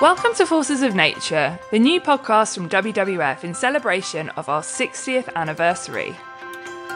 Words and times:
Welcome 0.00 0.32
to 0.36 0.46
Forces 0.46 0.80
of 0.80 0.94
Nature, 0.94 1.58
the 1.70 1.78
new 1.78 2.00
podcast 2.00 2.54
from 2.54 2.70
WWF 2.70 3.44
in 3.44 3.52
celebration 3.52 4.30
of 4.30 4.48
our 4.48 4.62
60th 4.62 5.28
anniversary. 5.36 6.16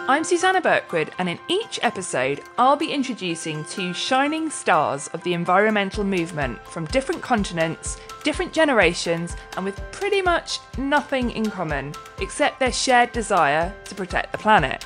I'm 0.08 0.24
Susanna 0.24 0.62
Birkwood, 0.62 1.10
and 1.18 1.28
in 1.28 1.38
each 1.46 1.78
episode, 1.82 2.40
I'll 2.56 2.76
be 2.76 2.94
introducing 2.94 3.62
two 3.66 3.92
shining 3.92 4.48
stars 4.48 5.08
of 5.08 5.22
the 5.22 5.34
environmental 5.34 6.02
movement 6.02 6.66
from 6.66 6.86
different 6.86 7.20
continents, 7.20 7.98
different 8.22 8.54
generations, 8.54 9.36
and 9.56 9.66
with 9.66 9.82
pretty 9.92 10.22
much 10.22 10.60
nothing 10.78 11.30
in 11.32 11.50
common 11.50 11.92
except 12.22 12.58
their 12.58 12.72
shared 12.72 13.12
desire 13.12 13.70
to 13.84 13.94
protect 13.94 14.32
the 14.32 14.38
planet. 14.38 14.82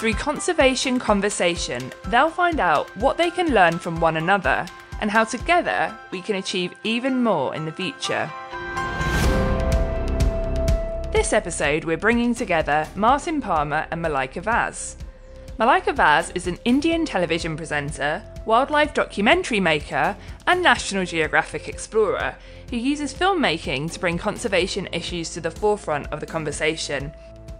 Through 0.00 0.14
conservation 0.14 0.98
conversation, 0.98 1.92
they'll 2.08 2.28
find 2.28 2.58
out 2.58 2.94
what 2.96 3.16
they 3.16 3.30
can 3.30 3.54
learn 3.54 3.78
from 3.78 4.00
one 4.00 4.16
another 4.16 4.66
and 5.00 5.10
how 5.10 5.24
together 5.24 5.96
we 6.10 6.20
can 6.20 6.36
achieve 6.36 6.74
even 6.84 7.22
more 7.22 7.54
in 7.54 7.64
the 7.64 7.72
future. 7.72 8.30
This 11.12 11.32
episode, 11.32 11.84
we're 11.84 11.96
bringing 11.96 12.34
together 12.34 12.88
Martin 12.94 13.40
Palmer 13.40 13.86
and 13.90 14.04
Malaika 14.04 14.42
Vaz. 14.42 14.96
Malaika 15.58 15.94
Vaz 15.94 16.32
is 16.34 16.48
an 16.48 16.58
Indian 16.64 17.06
television 17.06 17.56
presenter, 17.56 18.22
wildlife 18.44 18.92
documentary 18.92 19.60
maker, 19.60 20.16
and 20.46 20.62
National 20.62 21.04
Geographic 21.04 21.68
explorer 21.68 22.34
who 22.68 22.76
uses 22.76 23.14
filmmaking 23.14 23.92
to 23.92 24.00
bring 24.00 24.18
conservation 24.18 24.88
issues 24.92 25.30
to 25.30 25.40
the 25.40 25.50
forefront 25.50 26.12
of 26.12 26.18
the 26.18 26.26
conversation. 26.26 27.12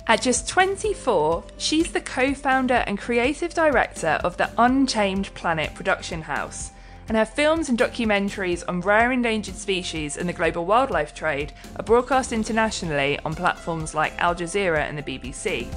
At 0.08 0.22
just 0.22 0.48
24, 0.48 1.44
she's 1.56 1.92
the 1.92 2.00
co 2.00 2.34
founder 2.34 2.82
and 2.86 2.98
creative 2.98 3.54
director 3.54 4.18
of 4.24 4.36
the 4.36 4.50
Untamed 4.58 5.32
Planet 5.34 5.72
production 5.74 6.22
house 6.22 6.72
and 7.08 7.16
her 7.16 7.24
films 7.24 7.68
and 7.68 7.78
documentaries 7.78 8.64
on 8.68 8.80
rare 8.80 9.12
endangered 9.12 9.56
species 9.56 10.16
and 10.16 10.28
the 10.28 10.32
global 10.32 10.64
wildlife 10.64 11.14
trade 11.14 11.52
are 11.76 11.82
broadcast 11.82 12.32
internationally 12.32 13.18
on 13.24 13.34
platforms 13.34 13.94
like 13.94 14.18
Al 14.18 14.34
Jazeera 14.34 14.88
and 14.88 14.96
the 14.96 15.02
BBC. 15.02 15.68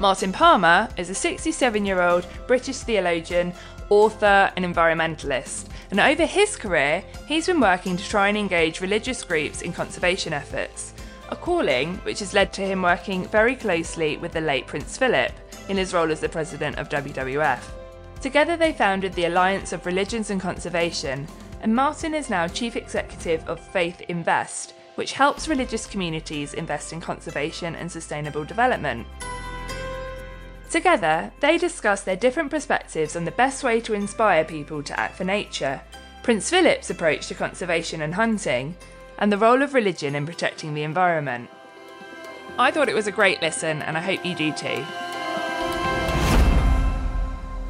Martin 0.00 0.32
Palmer 0.32 0.88
is 0.96 1.10
a 1.10 1.14
67 1.14 1.84
year 1.84 2.02
old 2.02 2.26
British 2.46 2.78
theologian, 2.78 3.52
author, 3.88 4.52
and 4.56 4.64
environmentalist. 4.64 5.66
And 5.90 6.00
over 6.00 6.26
his 6.26 6.56
career, 6.56 7.04
he's 7.26 7.46
been 7.46 7.60
working 7.60 7.96
to 7.96 8.08
try 8.08 8.28
and 8.28 8.36
engage 8.36 8.80
religious 8.80 9.22
groups 9.22 9.62
in 9.62 9.72
conservation 9.72 10.32
efforts. 10.32 10.92
A 11.30 11.36
calling 11.36 11.96
which 11.98 12.18
has 12.18 12.34
led 12.34 12.52
to 12.54 12.62
him 12.62 12.82
working 12.82 13.26
very 13.28 13.56
closely 13.56 14.16
with 14.16 14.32
the 14.32 14.40
late 14.40 14.66
Prince 14.66 14.96
Philip 14.98 15.32
in 15.68 15.76
his 15.76 15.94
role 15.94 16.10
as 16.10 16.20
the 16.20 16.28
president 16.28 16.76
of 16.76 16.88
WWF. 16.88 17.62
Together, 18.24 18.56
they 18.56 18.72
founded 18.72 19.12
the 19.12 19.26
Alliance 19.26 19.74
of 19.74 19.84
Religions 19.84 20.30
and 20.30 20.40
Conservation, 20.40 21.28
and 21.60 21.76
Martin 21.76 22.14
is 22.14 22.30
now 22.30 22.48
Chief 22.48 22.74
Executive 22.74 23.46
of 23.46 23.60
FaithInvest, 23.70 24.72
which 24.94 25.12
helps 25.12 25.46
religious 25.46 25.84
communities 25.86 26.54
invest 26.54 26.94
in 26.94 27.02
conservation 27.02 27.74
and 27.74 27.92
sustainable 27.92 28.42
development. 28.42 29.06
Together, 30.70 31.30
they 31.40 31.58
discuss 31.58 32.00
their 32.00 32.16
different 32.16 32.50
perspectives 32.50 33.14
on 33.14 33.26
the 33.26 33.30
best 33.30 33.62
way 33.62 33.78
to 33.82 33.92
inspire 33.92 34.42
people 34.42 34.82
to 34.82 34.98
act 34.98 35.16
for 35.16 35.24
nature, 35.24 35.82
Prince 36.22 36.48
Philip's 36.48 36.88
approach 36.88 37.26
to 37.26 37.34
conservation 37.34 38.00
and 38.00 38.14
hunting, 38.14 38.74
and 39.18 39.30
the 39.30 39.36
role 39.36 39.60
of 39.60 39.74
religion 39.74 40.14
in 40.14 40.24
protecting 40.24 40.72
the 40.72 40.84
environment. 40.84 41.50
I 42.58 42.70
thought 42.70 42.88
it 42.88 42.94
was 42.94 43.06
a 43.06 43.12
great 43.12 43.42
listen, 43.42 43.82
and 43.82 43.98
I 43.98 44.00
hope 44.00 44.24
you 44.24 44.34
do 44.34 44.50
too. 44.50 44.82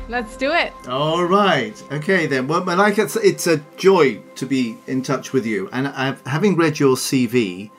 Let's 0.09 0.37
do 0.37 0.53
it. 0.53 0.73
All 0.87 1.25
right. 1.25 1.83
Okay 1.91 2.27
then. 2.27 2.47
Well, 2.47 2.63
Malaika, 2.63 2.99
it's, 3.05 3.17
it's 3.17 3.47
a 3.47 3.59
joy 3.77 4.19
to 4.37 4.47
be 4.47 4.77
in 4.87 5.03
touch 5.03 5.33
with 5.33 5.47
you. 5.47 5.69
And 5.73 5.89
I've, 5.89 6.25
having 6.27 6.57
read 6.57 6.79
your 6.79 6.97
CV, 6.97 7.71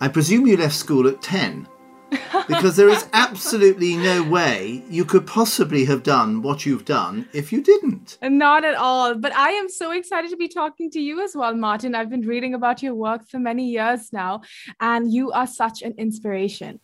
I 0.00 0.08
presume 0.08 0.46
you 0.46 0.56
left 0.56 0.74
school 0.74 1.08
at 1.08 1.20
10. 1.20 1.68
because 2.48 2.76
there 2.76 2.88
is 2.88 3.08
absolutely 3.12 3.96
no 3.96 4.22
way 4.22 4.84
you 4.88 5.04
could 5.04 5.26
possibly 5.26 5.84
have 5.84 6.02
done 6.02 6.42
what 6.42 6.64
you've 6.64 6.84
done 6.84 7.28
if 7.32 7.52
you 7.52 7.60
didn't. 7.60 8.18
Not 8.22 8.64
at 8.64 8.74
all. 8.74 9.14
But 9.14 9.34
I 9.34 9.50
am 9.50 9.68
so 9.68 9.90
excited 9.90 10.30
to 10.30 10.36
be 10.36 10.48
talking 10.48 10.90
to 10.92 11.00
you 11.00 11.22
as 11.22 11.34
well, 11.34 11.54
Martin. 11.54 11.94
I've 11.94 12.10
been 12.10 12.26
reading 12.26 12.54
about 12.54 12.82
your 12.82 12.94
work 12.94 13.26
for 13.28 13.38
many 13.38 13.68
years 13.68 14.12
now, 14.12 14.42
and 14.80 15.12
you 15.12 15.32
are 15.32 15.46
such 15.46 15.82
an 15.82 15.94
inspiration. 15.98 16.78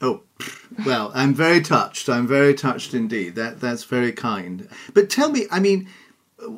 Oh, 0.00 0.22
well, 0.84 1.10
I'm 1.14 1.34
very 1.34 1.60
touched. 1.60 2.08
I'm 2.08 2.26
very 2.26 2.54
touched 2.54 2.92
indeed. 2.92 3.34
That 3.34 3.60
that's 3.60 3.84
very 3.84 4.12
kind. 4.12 4.68
But 4.92 5.08
tell 5.08 5.30
me, 5.30 5.46
I 5.50 5.60
mean, 5.60 5.88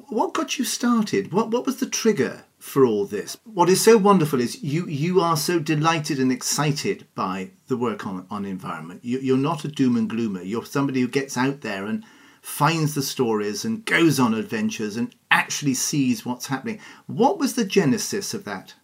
what 0.08 0.34
got 0.34 0.58
you 0.58 0.64
started? 0.64 1.32
What 1.32 1.50
what 1.50 1.66
was 1.66 1.76
the 1.76 1.86
trigger 1.86 2.44
for 2.58 2.84
all 2.84 3.04
this? 3.04 3.36
What 3.44 3.68
is 3.68 3.82
so 3.82 3.96
wonderful 3.96 4.40
is 4.40 4.62
you 4.62 4.86
you 4.86 5.20
are 5.20 5.36
so 5.36 5.58
delighted 5.60 6.18
and 6.18 6.32
excited 6.32 7.06
by 7.14 7.50
the 7.68 7.76
work 7.76 8.06
on 8.06 8.26
on 8.30 8.44
environment. 8.44 9.04
You, 9.04 9.20
you're 9.20 9.36
not 9.36 9.64
a 9.64 9.68
doom 9.68 9.96
and 9.96 10.10
gloomer. 10.10 10.42
You're 10.42 10.66
somebody 10.66 11.00
who 11.00 11.08
gets 11.08 11.36
out 11.36 11.60
there 11.60 11.86
and 11.86 12.04
finds 12.42 12.94
the 12.94 13.02
stories 13.02 13.64
and 13.64 13.84
goes 13.84 14.18
on 14.18 14.34
adventures 14.34 14.96
and 14.96 15.14
actually 15.30 15.74
sees 15.74 16.24
what's 16.24 16.46
happening. 16.46 16.80
What 17.06 17.38
was 17.38 17.54
the 17.54 17.64
genesis 17.64 18.34
of 18.34 18.44
that? 18.44 18.74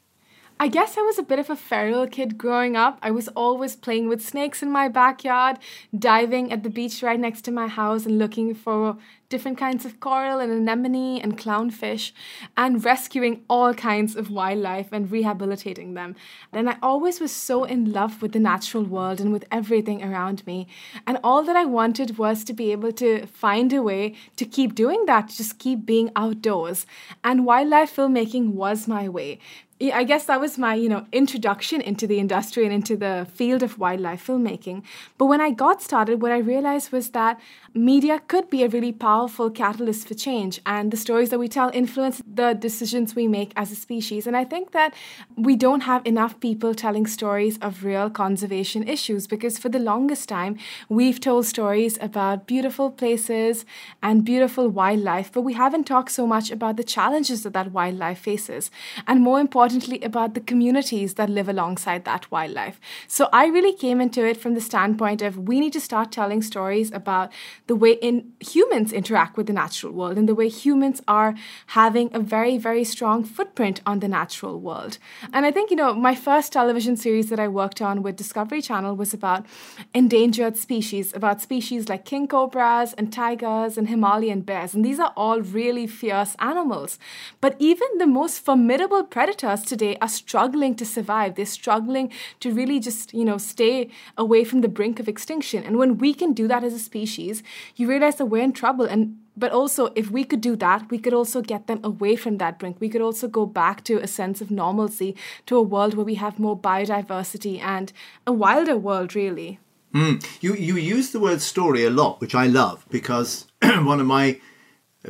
I 0.65 0.69
guess 0.69 0.97
I 0.97 1.03
was 1.03 1.19
a 1.19 1.23
bit 1.23 1.39
of 1.39 1.51
a 1.51 1.57
feral 1.57 2.07
kid 2.07 2.39
growing 2.39 2.75
up. 2.75 2.99
I 3.03 3.11
was 3.11 3.29
always 3.37 3.77
playing 3.77 4.09
with 4.09 4.27
snakes 4.27 4.63
in 4.63 4.71
my 4.71 4.89
backyard, 4.89 5.59
diving 5.95 6.51
at 6.51 6.63
the 6.63 6.71
beach 6.71 7.03
right 7.03 7.21
next 7.21 7.43
to 7.43 7.51
my 7.51 7.67
house 7.67 8.07
and 8.07 8.19
looking 8.19 8.55
for 8.55 8.97
different 9.29 9.59
kinds 9.59 9.85
of 9.85 9.99
coral 10.01 10.39
and 10.39 10.53
anemone 10.53 11.21
and 11.21 11.37
clownfish 11.37 12.13
and 12.57 12.85
rescuing 12.85 13.43
all 13.49 13.75
kinds 13.75 14.15
of 14.15 14.31
wildlife 14.31 14.93
and 14.93 15.11
rehabilitating 15.11 15.95
them. 15.95 16.15
And 16.53 16.71
I 16.71 16.77
always 16.83 17.21
was 17.21 17.33
so 17.33 17.65
in 17.65 17.93
love 17.93 18.23
with 18.23 18.33
the 18.33 18.39
natural 18.39 18.85
world 18.85 19.21
and 19.21 19.33
with 19.33 19.45
everything 19.51 20.05
around 20.05 20.47
me. 20.47 20.69
And 21.07 21.19
all 21.25 21.43
that 21.43 21.57
I 21.57 21.65
wanted 21.65 22.17
was 22.17 22.45
to 22.45 22.53
be 22.53 22.71
able 22.73 22.93
to 22.93 23.27
find 23.27 23.73
a 23.73 23.83
way 23.83 24.15
to 24.37 24.45
keep 24.45 24.75
doing 24.75 25.05
that, 25.07 25.29
just 25.29 25.59
keep 25.59 25.85
being 25.85 26.11
outdoors. 26.15 26.87
And 27.25 27.45
wildlife 27.45 27.97
filmmaking 27.97 28.53
was 28.53 28.87
my 28.87 29.09
way. 29.09 29.41
I 29.81 30.05
guess 30.05 30.27
that 30.27 30.41
was 30.41 30.57
my, 30.57 30.75
you 30.75 30.89
know, 30.89 31.05
introduction 31.11 31.81
into 31.81 32.07
the 32.07 32.21
industry 32.21 32.65
and 32.65 32.73
into 32.73 32.97
the 32.97 33.27
field 33.35 33.61
of 33.61 33.77
wildlife 33.77 34.25
filmmaking. 34.25 34.85
But 35.19 35.27
when 35.27 35.41
I 35.41 35.51
got 35.51 35.83
started, 35.83 36.23
what 36.23 36.31
I 36.31 36.39
realized 36.39 36.93
was 36.93 37.11
that 37.11 37.41
media 37.75 38.21
could 38.29 38.49
be 38.49 38.63
a 38.63 38.69
really 38.69 38.93
powerful 38.93 39.51
catalyst 39.51 40.07
for 40.07 40.15
change, 40.15 40.61
and 40.65 40.93
the 40.93 40.97
stories 40.97 41.31
that 41.31 41.41
we 41.41 41.49
tell 41.49 41.73
influence 41.75 42.23
the 42.25 42.55
decisions 42.55 43.17
we 43.17 43.27
make 43.27 43.53
as 43.57 43.73
a 43.73 43.75
species. 43.75 44.29
And 44.29 44.37
I 44.37 44.45
think 44.45 44.71
that 44.71 44.95
we 45.37 45.57
don't 45.57 45.81
have 45.81 46.07
enough 46.07 46.39
people 46.39 46.73
telling 46.73 47.05
stories 47.09 47.59
of 47.59 47.83
real 47.83 48.11
conservation 48.11 48.87
issues 48.87 49.27
because 49.27 49.59
for 49.59 49.71
the 49.71 49.81
longest 49.81 50.29
time, 50.29 50.57
we've 50.89 51.19
told 51.19 51.47
stories 51.47 51.99
about 52.01 52.47
beautiful 52.47 52.93
places 52.93 53.65
and 54.05 54.25
beautiful 54.25 54.69
wildlife, 54.69 55.33
but 55.33 55.43
we 55.43 55.55
haven't 55.55 55.85
talked 55.85 56.13
so 56.13 56.29
much 56.29 56.53
about 56.53 56.77
the 56.77 56.85
challenges 56.85 57.43
that 57.43 57.55
that 57.55 57.73
wildlife 57.73 58.21
faces, 58.21 58.71
and 59.09 59.21
more 59.21 59.41
importantly, 59.41 59.64
about 60.03 60.35
the 60.35 60.41
communities 60.41 61.15
that 61.15 61.31
live 61.31 61.49
alongside 61.49 62.05
that 62.05 62.31
wildlife. 62.31 62.81
So 63.09 63.29
I 63.33 63.47
really 63.47 63.73
came 63.73 64.01
into 64.01 64.27
it 64.27 64.37
from 64.37 64.55
the 64.55 64.61
standpoint 64.61 65.23
of 65.23 65.39
we 65.39 65.61
need 65.61 65.73
to 65.75 65.81
start 65.81 66.13
telling 66.13 66.43
stories 66.43 66.93
about 66.93 67.33
the 67.67 67.77
way 67.77 67.93
in 67.93 68.33
humans 68.41 68.93
interact 68.93 69.37
with 69.37 69.47
the 69.47 69.53
natural 69.53 69.93
world 69.93 70.19
and 70.19 70.29
the 70.29 70.35
way 70.35 70.49
humans 70.49 71.01
are 71.07 71.35
having 71.69 72.11
a 72.13 72.21
very 72.21 72.59
very 72.59 72.85
strong 72.85 73.25
footprint 73.25 73.81
on 73.87 74.01
the 74.01 74.09
natural 74.09 74.61
world. 74.61 74.99
And 75.33 75.47
i 75.47 75.51
think 75.51 75.71
you 75.71 75.77
know 75.77 75.95
my 75.95 76.15
first 76.15 76.53
television 76.53 76.97
series 76.97 77.31
that 77.31 77.41
i 77.41 77.49
worked 77.49 77.81
on 77.81 78.03
with 78.03 78.17
discovery 78.17 78.63
channel 78.63 78.97
was 78.97 79.15
about 79.15 79.47
endangered 79.93 80.57
species 80.57 81.15
about 81.15 81.41
species 81.41 81.89
like 81.89 82.05
king 82.05 82.27
cobras 82.27 82.93
and 82.95 83.13
tigers 83.13 83.79
and 83.79 83.89
himalayan 83.89 84.41
bears. 84.41 84.75
And 84.75 84.85
these 84.85 85.01
are 85.01 85.13
all 85.17 85.41
really 85.41 85.87
fierce 85.87 86.35
animals. 86.39 86.99
But 87.41 87.57
even 87.59 87.89
the 87.99 88.07
most 88.07 88.41
formidable 88.41 89.05
predators 89.05 89.54
today 89.63 89.97
are 90.01 90.09
struggling 90.09 90.75
to 90.77 90.85
survive. 90.85 91.35
They're 91.35 91.47
struggling 91.47 92.11
to 92.41 92.53
really 92.53 92.81
just 92.81 93.15
you 93.15 93.25
know 93.25 93.39
stay 93.39 93.91
away 94.17 94.45
from 94.45 94.61
the 94.61 94.69
brink 94.69 95.01
of 95.01 95.09
extinction. 95.09 95.65
And 95.65 95.77
when 95.77 95.99
we 95.99 96.15
can 96.15 96.33
do 96.33 96.49
that 96.49 96.65
as 96.65 96.75
a 96.75 96.79
species 96.79 97.43
you 97.77 97.89
realize 97.89 98.17
that 98.17 98.27
we're 98.27 98.43
in 98.43 98.53
trouble. 98.53 98.85
And 98.85 99.19
but 99.37 99.53
also 99.53 99.91
if 99.95 100.11
we 100.11 100.25
could 100.25 100.41
do 100.41 100.55
that 100.57 100.91
we 100.91 100.99
could 100.99 101.13
also 101.15 101.43
get 101.43 101.67
them 101.67 101.81
away 101.83 102.17
from 102.17 102.39
that 102.39 102.59
brink. 102.59 102.77
We 102.81 102.89
could 102.89 103.03
also 103.03 103.29
go 103.29 103.47
back 103.47 103.85
to 103.85 103.99
a 103.99 104.07
sense 104.07 104.41
of 104.41 104.51
normalcy 104.51 105.17
to 105.47 105.57
a 105.57 105.63
world 105.63 105.95
where 105.95 106.07
we 106.07 106.17
have 106.17 106.39
more 106.39 106.59
biodiversity 106.59 107.61
and 107.61 107.93
a 108.27 108.33
wilder 108.33 108.77
world 108.77 109.15
really. 109.15 109.59
Mm. 109.95 110.27
you 110.41 110.55
you 110.55 110.75
use 110.75 111.13
the 111.13 111.21
word 111.21 111.41
story 111.41 111.85
a 111.85 111.91
lot 111.91 112.21
which 112.21 112.35
i 112.35 112.49
love 112.49 112.85
because 112.91 113.47
one 113.63 114.01
of 114.01 114.07
my 114.07 114.41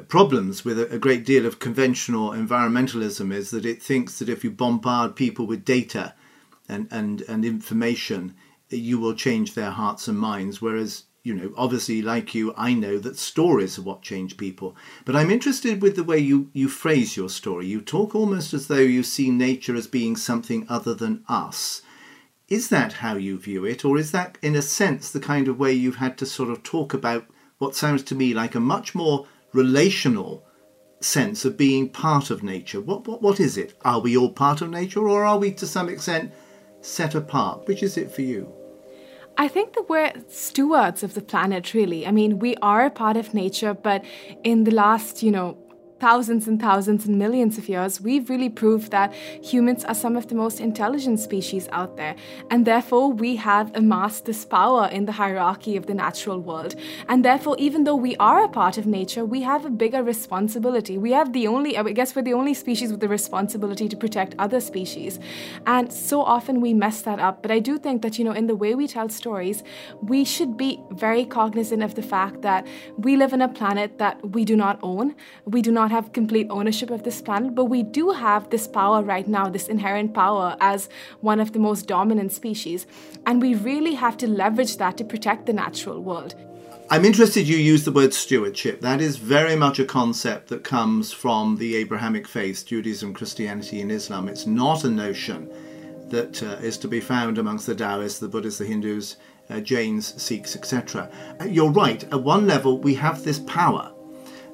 problems 0.02 0.64
with 0.64 0.78
a, 0.78 0.98
great 0.98 1.24
deal 1.24 1.46
of 1.46 1.58
conventional 1.58 2.30
environmentalism 2.30 3.32
is 3.32 3.50
that 3.50 3.64
it 3.64 3.82
thinks 3.82 4.18
that 4.18 4.28
if 4.28 4.42
you 4.42 4.50
bombard 4.50 5.14
people 5.14 5.46
with 5.46 5.64
data 5.64 6.14
and, 6.68 6.88
and, 6.90 7.22
and 7.22 7.44
information, 7.44 8.34
you 8.68 8.98
will 8.98 9.14
change 9.14 9.54
their 9.54 9.70
hearts 9.70 10.08
and 10.08 10.18
minds. 10.18 10.60
Whereas 10.60 11.04
you 11.24 11.34
know, 11.34 11.54
obviously, 11.56 12.02
like 12.02 12.34
you, 12.34 12.52
I 12.54 12.74
know 12.74 12.98
that 12.98 13.16
stories 13.16 13.78
are 13.78 13.82
what 13.82 14.02
change 14.02 14.36
people. 14.36 14.76
But 15.06 15.16
I'm 15.16 15.30
interested 15.30 15.80
with 15.80 15.96
the 15.96 16.04
way 16.04 16.18
you, 16.18 16.50
you 16.52 16.68
phrase 16.68 17.16
your 17.16 17.30
story. 17.30 17.66
You 17.66 17.80
talk 17.80 18.14
almost 18.14 18.52
as 18.52 18.66
though 18.66 18.76
you 18.76 19.02
see 19.02 19.30
nature 19.30 19.74
as 19.74 19.86
being 19.86 20.16
something 20.16 20.66
other 20.68 20.92
than 20.92 21.24
us. 21.26 21.80
Is 22.48 22.68
that 22.68 22.94
how 22.94 23.16
you 23.16 23.38
view 23.38 23.64
it? 23.64 23.86
Or 23.86 23.96
is 23.96 24.12
that, 24.12 24.36
in 24.42 24.54
a 24.54 24.60
sense, 24.60 25.10
the 25.10 25.18
kind 25.18 25.48
of 25.48 25.58
way 25.58 25.72
you've 25.72 25.96
had 25.96 26.18
to 26.18 26.26
sort 26.26 26.50
of 26.50 26.62
talk 26.62 26.92
about 26.92 27.26
what 27.56 27.74
sounds 27.74 28.02
to 28.02 28.14
me 28.14 28.34
like 28.34 28.54
a 28.54 28.60
much 28.60 28.94
more 28.94 29.26
relational 29.54 30.44
sense 31.00 31.44
of 31.44 31.56
being 31.56 31.88
part 31.88 32.30
of 32.30 32.42
nature? 32.42 32.80
What, 32.80 33.06
what, 33.06 33.22
what 33.22 33.40
is 33.40 33.56
it? 33.56 33.74
Are 33.82 34.00
we 34.00 34.16
all 34.16 34.30
part 34.30 34.60
of 34.60 34.70
nature, 34.70 35.08
or 35.08 35.24
are 35.24 35.38
we 35.38 35.52
to 35.52 35.66
some 35.66 35.88
extent 35.88 36.32
set 36.82 37.14
apart? 37.14 37.66
Which 37.66 37.82
is 37.82 37.96
it 37.96 38.10
for 38.10 38.22
you? 38.22 38.52
I 39.36 39.48
think 39.48 39.72
that 39.72 39.88
we're 39.88 40.12
stewards 40.28 41.02
of 41.02 41.14
the 41.14 41.20
planet, 41.20 41.74
really. 41.74 42.06
I 42.06 42.12
mean, 42.12 42.38
we 42.38 42.54
are 42.56 42.84
a 42.84 42.90
part 42.90 43.16
of 43.16 43.34
nature, 43.34 43.74
but 43.74 44.04
in 44.44 44.64
the 44.64 44.70
last, 44.70 45.22
you 45.22 45.32
know, 45.32 45.56
thousands 46.04 46.46
and 46.46 46.60
thousands 46.60 47.06
and 47.06 47.18
millions 47.18 47.56
of 47.56 47.66
years, 47.66 47.98
we've 47.98 48.28
really 48.28 48.50
proved 48.50 48.90
that 48.90 49.10
humans 49.52 49.86
are 49.86 49.94
some 49.94 50.18
of 50.18 50.28
the 50.28 50.34
most 50.34 50.60
intelligent 50.60 51.18
species 51.18 51.66
out 51.72 51.96
there. 51.96 52.14
And 52.50 52.66
therefore, 52.66 53.10
we 53.10 53.36
have 53.36 53.74
amassed 53.74 54.26
this 54.26 54.44
power 54.44 54.86
in 54.96 55.06
the 55.06 55.12
hierarchy 55.12 55.78
of 55.78 55.86
the 55.86 55.94
natural 55.94 56.38
world. 56.40 56.74
And 57.08 57.24
therefore, 57.24 57.56
even 57.58 57.84
though 57.84 57.96
we 57.96 58.16
are 58.16 58.44
a 58.44 58.50
part 58.50 58.76
of 58.76 58.84
nature, 58.86 59.24
we 59.24 59.40
have 59.42 59.64
a 59.64 59.70
bigger 59.70 60.02
responsibility. 60.02 60.98
We 60.98 61.12
have 61.12 61.32
the 61.32 61.46
only, 61.46 61.78
I 61.78 61.82
guess, 61.98 62.14
we're 62.14 62.20
the 62.20 62.34
only 62.34 62.52
species 62.52 62.90
with 62.90 63.00
the 63.00 63.08
responsibility 63.08 63.88
to 63.88 63.96
protect 63.96 64.34
other 64.38 64.60
species. 64.60 65.18
And 65.66 65.90
so 65.90 66.20
often 66.20 66.60
we 66.60 66.74
mess 66.74 67.00
that 67.08 67.18
up. 67.18 67.40
But 67.40 67.50
I 67.50 67.60
do 67.60 67.78
think 67.78 68.02
that, 68.02 68.18
you 68.18 68.26
know, 68.26 68.32
in 68.32 68.46
the 68.46 68.56
way 68.56 68.74
we 68.74 68.86
tell 68.86 69.08
stories, 69.08 69.62
we 70.02 70.26
should 70.26 70.58
be 70.58 70.82
very 70.90 71.24
cognizant 71.24 71.82
of 71.82 71.94
the 71.94 72.02
fact 72.02 72.42
that 72.42 72.66
we 72.98 73.16
live 73.16 73.32
in 73.32 73.40
a 73.40 73.48
planet 73.48 73.96
that 73.96 74.16
we 74.36 74.44
do 74.44 74.54
not 74.54 74.78
own. 74.82 75.14
We 75.46 75.62
do 75.62 75.72
not 75.72 75.93
have 75.94 76.12
complete 76.12 76.48
ownership 76.50 76.90
of 76.90 77.04
this 77.04 77.22
planet, 77.22 77.54
but 77.54 77.66
we 77.66 77.82
do 77.82 78.10
have 78.10 78.50
this 78.50 78.66
power 78.66 79.02
right 79.02 79.28
now, 79.28 79.48
this 79.48 79.68
inherent 79.68 80.12
power 80.12 80.56
as 80.60 80.88
one 81.20 81.40
of 81.40 81.52
the 81.52 81.60
most 81.60 81.86
dominant 81.86 82.32
species. 82.32 82.86
And 83.26 83.40
we 83.40 83.54
really 83.54 83.94
have 83.94 84.16
to 84.18 84.26
leverage 84.26 84.76
that 84.78 84.96
to 84.98 85.04
protect 85.04 85.46
the 85.46 85.52
natural 85.52 86.02
world. 86.02 86.34
I'm 86.90 87.04
interested 87.04 87.48
you 87.48 87.56
use 87.56 87.84
the 87.84 87.92
word 87.92 88.12
stewardship. 88.12 88.80
That 88.80 89.00
is 89.00 89.16
very 89.16 89.56
much 89.56 89.78
a 89.78 89.84
concept 89.84 90.48
that 90.48 90.64
comes 90.64 91.12
from 91.12 91.56
the 91.56 91.76
Abrahamic 91.76 92.28
faith, 92.28 92.66
Judaism, 92.66 93.14
Christianity, 93.14 93.80
and 93.80 93.90
Islam. 93.90 94.28
It's 94.28 94.46
not 94.46 94.84
a 94.84 94.90
notion 94.90 95.48
that 96.10 96.42
uh, 96.42 96.56
is 96.68 96.76
to 96.78 96.88
be 96.88 97.00
found 97.00 97.38
amongst 97.38 97.66
the 97.66 97.74
Taoists, 97.74 98.18
the 98.18 98.28
Buddhists, 98.28 98.58
the 98.58 98.66
Hindus, 98.66 99.16
uh, 99.48 99.60
Jains, 99.60 100.20
Sikhs, 100.20 100.56
etc. 100.56 101.08
Uh, 101.40 101.44
you're 101.44 101.70
right. 101.70 102.04
At 102.12 102.22
one 102.22 102.46
level, 102.46 102.78
we 102.78 102.94
have 102.96 103.24
this 103.24 103.38
power 103.38 103.93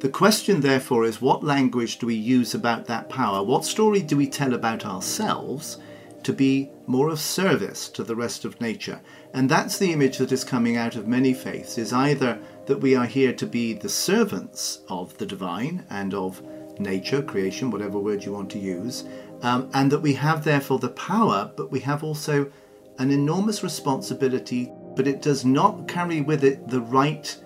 the 0.01 0.09
question, 0.09 0.61
therefore, 0.61 1.05
is 1.05 1.21
what 1.21 1.45
language 1.45 1.99
do 1.99 2.07
we 2.07 2.15
use 2.15 2.55
about 2.55 2.87
that 2.87 3.09
power? 3.09 3.43
What 3.43 3.65
story 3.65 4.01
do 4.01 4.17
we 4.17 4.27
tell 4.27 4.55
about 4.55 4.87
ourselves 4.87 5.79
to 6.23 6.33
be 6.33 6.71
more 6.87 7.09
of 7.09 7.21
service 7.21 7.89
to 7.91 8.03
the 8.03 8.17
rest 8.17 8.45
of 8.45 8.61
nature? 8.61 9.01
And 9.35 9.49
that's 9.49 9.79
the 9.79 9.93
image 9.93 10.19
that 10.19 10.33
is 10.33 10.43
coming 10.43 10.77
out 10.77 10.97
of 10.97 11.07
many 11.07 11.35
faiths, 11.35 11.77
is 11.77 11.93
either 11.93 12.39
that 12.67 12.81
we 12.81 12.97
are 12.97 13.07
here 13.07 13.33
to 13.35 13.47
be 13.47 13.75
the 13.75 13.89
servants 13.89 14.81
of 14.89 15.17
the 15.19 15.27
divine 15.27 15.85
and 15.91 16.15
of 16.15 16.43
nature, 16.79 17.23
creation, 17.23 17.71
whatever 17.71 17.99
word 17.99 18.25
you 18.25 18.33
want 18.33 18.51
to 18.51 18.59
use, 18.59 19.05
um, 19.43 19.71
and 19.75 19.93
that 19.93 20.01
we 20.01 20.15
have 20.15 20.45
therefore 20.45 20.79
the 20.79 20.89
power, 20.89 21.53
but 21.57 21.71
we 21.71 21.81
have 21.81 22.03
also 22.03 22.51
an 22.99 23.11
enormous 23.11 23.63
responsibility, 23.63 24.73
but 24.97 25.07
it 25.07 25.21
does 25.21 25.45
not 25.45 25.87
carry 25.89 26.23
with 26.23 26.43
it 26.43 26.69
the 26.69 26.81
right 26.81 27.37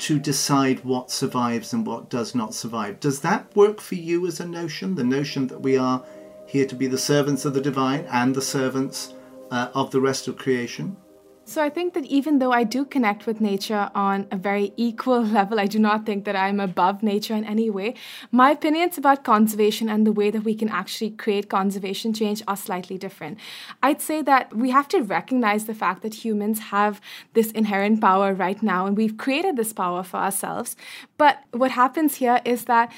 to 0.00 0.18
decide 0.18 0.84
what 0.84 1.10
survives 1.10 1.72
and 1.72 1.86
what 1.86 2.08
does 2.08 2.34
not 2.34 2.54
survive. 2.54 2.98
Does 3.00 3.20
that 3.20 3.54
work 3.54 3.80
for 3.80 3.96
you 3.96 4.26
as 4.26 4.40
a 4.40 4.46
notion? 4.46 4.94
The 4.94 5.04
notion 5.04 5.46
that 5.48 5.60
we 5.60 5.76
are 5.76 6.02
here 6.46 6.66
to 6.66 6.74
be 6.74 6.86
the 6.86 6.98
servants 6.98 7.44
of 7.44 7.54
the 7.54 7.60
divine 7.60 8.06
and 8.10 8.34
the 8.34 8.42
servants 8.42 9.14
uh, 9.50 9.68
of 9.74 9.90
the 9.90 10.00
rest 10.00 10.26
of 10.26 10.38
creation? 10.38 10.96
So 11.44 11.62
I 11.62 11.68
think 11.68 11.94
that 11.94 12.04
even 12.04 12.38
though 12.38 12.52
I 12.52 12.62
do 12.62 12.84
connect 12.84 13.26
with 13.26 13.40
nature 13.40 13.90
on 13.94 14.28
a 14.30 14.36
very 14.36 14.72
equal 14.76 15.22
level, 15.38 15.58
I 15.58 15.66
do 15.66 15.78
not 15.78 16.06
think 16.06 16.24
that 16.24 16.36
I'm 16.36 16.60
above 16.60 17.02
nature 17.02 17.34
in 17.34 17.44
any 17.44 17.70
way. 17.70 17.94
My 18.30 18.52
opinions 18.52 18.96
about 18.98 19.24
conservation 19.24 19.88
and 19.88 20.06
the 20.06 20.12
way 20.12 20.30
that 20.30 20.44
we 20.44 20.54
can 20.54 20.68
actually 20.68 21.10
create 21.10 21.48
conservation 21.48 22.12
change 22.12 22.42
are 22.46 22.56
slightly 22.56 22.98
different. 22.98 23.38
I'd 23.82 24.00
say 24.00 24.22
that 24.22 24.54
we 24.54 24.70
have 24.70 24.86
to 24.88 25.00
recognize 25.00 25.64
the 25.64 25.74
fact 25.74 26.02
that 26.02 26.24
humans 26.24 26.60
have 26.70 27.00
this 27.32 27.50
inherent 27.50 28.00
power 28.00 28.32
right 28.32 28.62
now, 28.62 28.86
and 28.86 28.96
we've 28.96 29.16
created 29.16 29.56
this 29.56 29.72
power 29.72 30.04
for 30.04 30.18
ourselves. 30.18 30.76
But 31.16 31.38
what 31.52 31.72
happens 31.72 32.16
here 32.16 32.40
is 32.44 32.66
that 32.66 32.92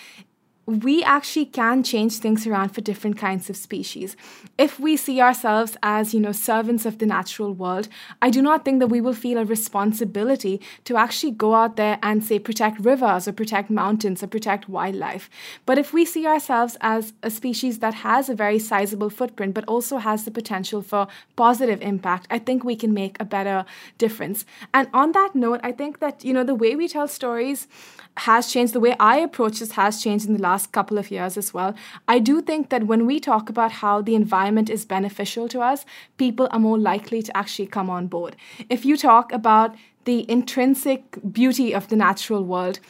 we 0.67 1.03
actually 1.03 1.47
can 1.47 1.83
change 1.83 2.19
things 2.19 2.47
around 2.47 2.69
for 2.69 2.81
different 2.81 3.19
kinds 3.19 3.51
of 3.51 3.57
species. 3.57 4.17
If 4.57 4.79
we 4.79 4.97
see 4.97 5.21
ourselves 5.21 5.77
as, 5.83 6.15
you 6.15 6.21
know, 6.21 6.31
servants 6.31 6.87
of 6.87 6.99
the 6.99 7.07
natural 7.07 7.53
world, 7.53 7.89
I 8.21 8.31
do 8.31 8.41
not 8.41 8.65
think 8.65 8.79
that 8.79 8.87
we 8.87 9.01
will 9.01 9.13
feel 9.13 9.39
a 9.39 9.45
responsibility 9.45 10.61
to 10.85 10.97
actually 10.97 11.33
go 11.33 11.55
out 11.55 11.77
there 11.77 11.99
and 12.01 12.23
say 12.23 12.39
protect 12.39 12.79
rivers 12.81 13.27
or 13.27 13.33
protect 13.33 13.71
mountains 13.71 14.23
or 14.23 14.29
protect 14.29 14.69
wildlife. 14.69 15.29
But 15.67 15.79
if 15.79 15.93
we 15.93 16.05
see 16.05 16.27
ourselves 16.27 16.77
as 16.81 17.13
a 17.25 17.31
species 17.31 17.81
that 17.81 17.95
has 17.95 18.29
a 18.29 18.35
very 18.35 18.61
sizable 18.61 19.11
footprint 19.11 19.55
but 19.55 19.65
also 19.65 19.99
has 19.99 20.25
the 20.25 20.31
potential 20.31 20.81
for 20.81 21.09
positive 21.35 21.83
impact, 21.83 22.29
I 22.31 22.39
think 22.39 22.63
we 22.63 22.77
can 22.77 22.95
make 22.95 23.17
a 23.19 23.25
better 23.25 23.65
difference. 23.99 24.45
And 24.73 24.89
on 24.95 25.11
that 25.13 25.35
note, 25.35 25.59
I 25.65 25.73
think 25.73 25.99
that, 25.99 26.25
you 26.25 26.33
know, 26.33 26.45
the 26.45 26.55
way 26.55 26.77
we 26.77 26.87
tell 26.87 27.09
stories 27.09 27.67
has 28.19 28.53
changed. 28.53 28.75
The 28.75 28.81
way 28.81 28.95
I 29.01 29.17
approach 29.19 29.59
this 29.59 29.73
has 29.73 30.03
changed 30.03 30.27
in 30.27 30.35
the 30.35 30.43
last 30.43 30.52
couple 30.73 30.99
of 30.99 31.11
years 31.11 31.37
as 31.37 31.55
well. 31.55 31.75
I 32.07 32.19
do 32.19 32.41
think 32.41 32.69
that 32.69 32.87
when 32.87 33.07
we 33.07 33.21
talk 33.21 33.49
about 33.49 33.73
how 33.73 34.03
the 34.03 34.15
environment 34.15 34.71
is 34.71 34.85
beneficial 34.85 35.49
to 35.49 35.61
us, 35.61 35.85
people 36.17 36.49
are 36.51 36.59
more 36.59 36.79
likely 36.79 37.23
to 37.23 37.37
actually 37.37 37.67
come 37.67 37.91
on 37.91 38.07
board. 38.07 38.37
If 38.69 38.85
you 38.85 38.97
talk 38.97 39.33
about 39.33 39.75
the 40.05 40.31
intrinsic 40.31 41.19
beauty 41.33 41.75
of 41.75 41.89
the 41.89 41.97
natural 41.97 42.45
world, 42.45 42.81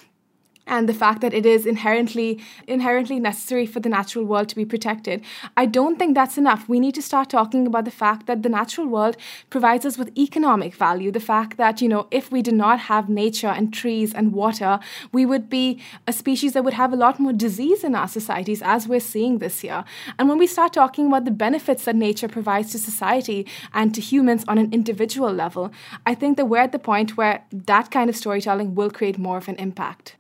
and 0.66 0.88
the 0.88 0.94
fact 0.94 1.20
that 1.20 1.34
it 1.34 1.46
is 1.46 1.66
inherently 1.66 2.40
inherently 2.66 3.18
necessary 3.18 3.66
for 3.66 3.80
the 3.80 3.88
natural 3.88 4.24
world 4.24 4.48
to 4.48 4.56
be 4.56 4.64
protected. 4.64 5.22
I 5.56 5.66
don't 5.66 5.98
think 5.98 6.14
that's 6.14 6.38
enough. 6.38 6.68
We 6.68 6.80
need 6.80 6.94
to 6.94 7.02
start 7.02 7.30
talking 7.30 7.66
about 7.66 7.84
the 7.84 7.90
fact 7.90 8.26
that 8.26 8.42
the 8.42 8.48
natural 8.48 8.86
world 8.86 9.16
provides 9.50 9.84
us 9.84 9.98
with 9.98 10.16
economic 10.16 10.74
value. 10.74 11.10
The 11.10 11.20
fact 11.20 11.56
that 11.56 11.80
you 11.82 11.88
know 11.88 12.06
if 12.10 12.30
we 12.30 12.42
did 12.42 12.54
not 12.54 12.78
have 12.80 13.08
nature 13.08 13.48
and 13.48 13.72
trees 13.72 14.14
and 14.14 14.32
water 14.32 14.78
we 15.12 15.26
would 15.26 15.48
be 15.48 15.80
a 16.06 16.12
species 16.12 16.52
that 16.52 16.64
would 16.64 16.74
have 16.74 16.92
a 16.92 16.96
lot 16.96 17.18
more 17.18 17.32
disease 17.32 17.84
in 17.84 17.94
our 17.94 18.08
societies 18.08 18.62
as 18.62 18.88
we're 18.88 19.00
seeing 19.00 19.38
this 19.38 19.64
year. 19.64 19.84
And 20.18 20.28
when 20.28 20.38
we 20.38 20.46
start 20.46 20.72
talking 20.72 21.06
about 21.06 21.24
the 21.24 21.30
benefits 21.30 21.84
that 21.84 21.96
nature 21.96 22.28
provides 22.28 22.72
to 22.72 22.78
society 22.78 23.46
and 23.72 23.94
to 23.94 24.00
humans 24.00 24.44
on 24.48 24.58
an 24.58 24.72
individual 24.72 25.32
level 25.32 25.70
i 26.06 26.14
think 26.14 26.36
that 26.36 26.46
we're 26.46 26.66
at 26.68 26.72
the 26.72 26.78
point 26.78 27.16
where 27.16 27.44
that 27.52 27.90
kind 27.90 28.08
of 28.10 28.16
storytelling 28.16 28.74
will 28.74 28.90
create 28.90 29.18
more 29.18 29.38
of 29.38 29.48
an 29.48 29.56
impact 29.56 30.16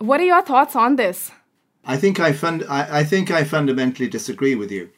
what 0.00 0.20
are 0.20 0.24
your 0.24 0.42
thoughts 0.42 0.74
on 0.74 0.96
this? 0.96 1.30
I 1.84 1.96
think 1.96 2.20
I, 2.20 2.32
fund, 2.32 2.64
I, 2.68 3.00
I 3.00 3.04
think 3.04 3.30
I 3.30 3.44
fundamentally 3.44 4.08
disagree 4.08 4.54
with 4.54 4.70
you 4.70 4.90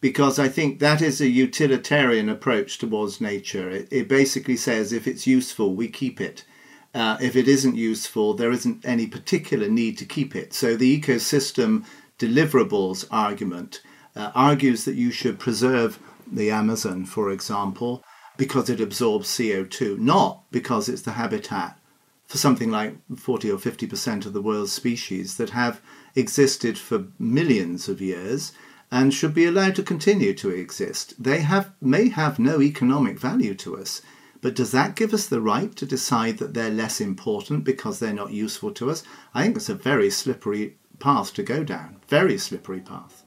because 0.00 0.38
I 0.38 0.48
think 0.48 0.78
that 0.78 1.02
is 1.02 1.20
a 1.20 1.28
utilitarian 1.28 2.28
approach 2.28 2.78
towards 2.78 3.20
nature. 3.20 3.68
It, 3.70 3.88
it 3.90 4.08
basically 4.08 4.56
says 4.56 4.92
if 4.92 5.06
it's 5.06 5.26
useful, 5.26 5.74
we 5.74 5.88
keep 5.88 6.20
it. 6.20 6.44
Uh, 6.94 7.16
if 7.20 7.36
it 7.36 7.46
isn't 7.46 7.76
useful, 7.76 8.34
there 8.34 8.50
isn't 8.50 8.84
any 8.84 9.06
particular 9.06 9.68
need 9.68 9.96
to 9.98 10.04
keep 10.04 10.34
it. 10.34 10.52
So 10.52 10.76
the 10.76 11.00
ecosystem 11.00 11.84
deliverables 12.18 13.06
argument 13.10 13.80
uh, 14.16 14.32
argues 14.34 14.84
that 14.84 14.96
you 14.96 15.10
should 15.10 15.38
preserve 15.38 15.98
the 16.30 16.50
Amazon, 16.50 17.04
for 17.04 17.30
example, 17.30 18.02
because 18.36 18.68
it 18.68 18.80
absorbs 18.80 19.28
CO2, 19.28 19.98
not 19.98 20.50
because 20.50 20.88
it's 20.88 21.02
the 21.02 21.12
habitat 21.12 21.79
for 22.30 22.38
something 22.38 22.70
like 22.70 22.94
40 23.16 23.50
or 23.50 23.58
50% 23.58 24.24
of 24.24 24.32
the 24.32 24.40
world's 24.40 24.70
species 24.70 25.36
that 25.36 25.50
have 25.50 25.80
existed 26.14 26.78
for 26.78 27.08
millions 27.18 27.88
of 27.88 28.00
years 28.00 28.52
and 28.88 29.12
should 29.12 29.34
be 29.34 29.46
allowed 29.46 29.74
to 29.74 29.82
continue 29.82 30.32
to 30.34 30.48
exist. 30.48 31.20
They 31.20 31.40
have 31.40 31.72
may 31.80 32.08
have 32.08 32.38
no 32.38 32.62
economic 32.62 33.18
value 33.18 33.54
to 33.56 33.76
us, 33.76 34.00
but 34.40 34.54
does 34.54 34.70
that 34.70 34.94
give 34.94 35.12
us 35.12 35.26
the 35.26 35.40
right 35.40 35.74
to 35.74 35.84
decide 35.84 36.38
that 36.38 36.54
they're 36.54 36.70
less 36.70 37.00
important 37.00 37.64
because 37.64 37.98
they're 37.98 38.12
not 38.12 38.30
useful 38.30 38.70
to 38.74 38.90
us? 38.90 39.02
I 39.34 39.42
think 39.42 39.56
it's 39.56 39.68
a 39.68 39.74
very 39.74 40.08
slippery 40.08 40.76
path 41.00 41.34
to 41.34 41.42
go 41.42 41.64
down. 41.64 41.96
Very 42.06 42.38
slippery 42.38 42.80
path. 42.80 43.24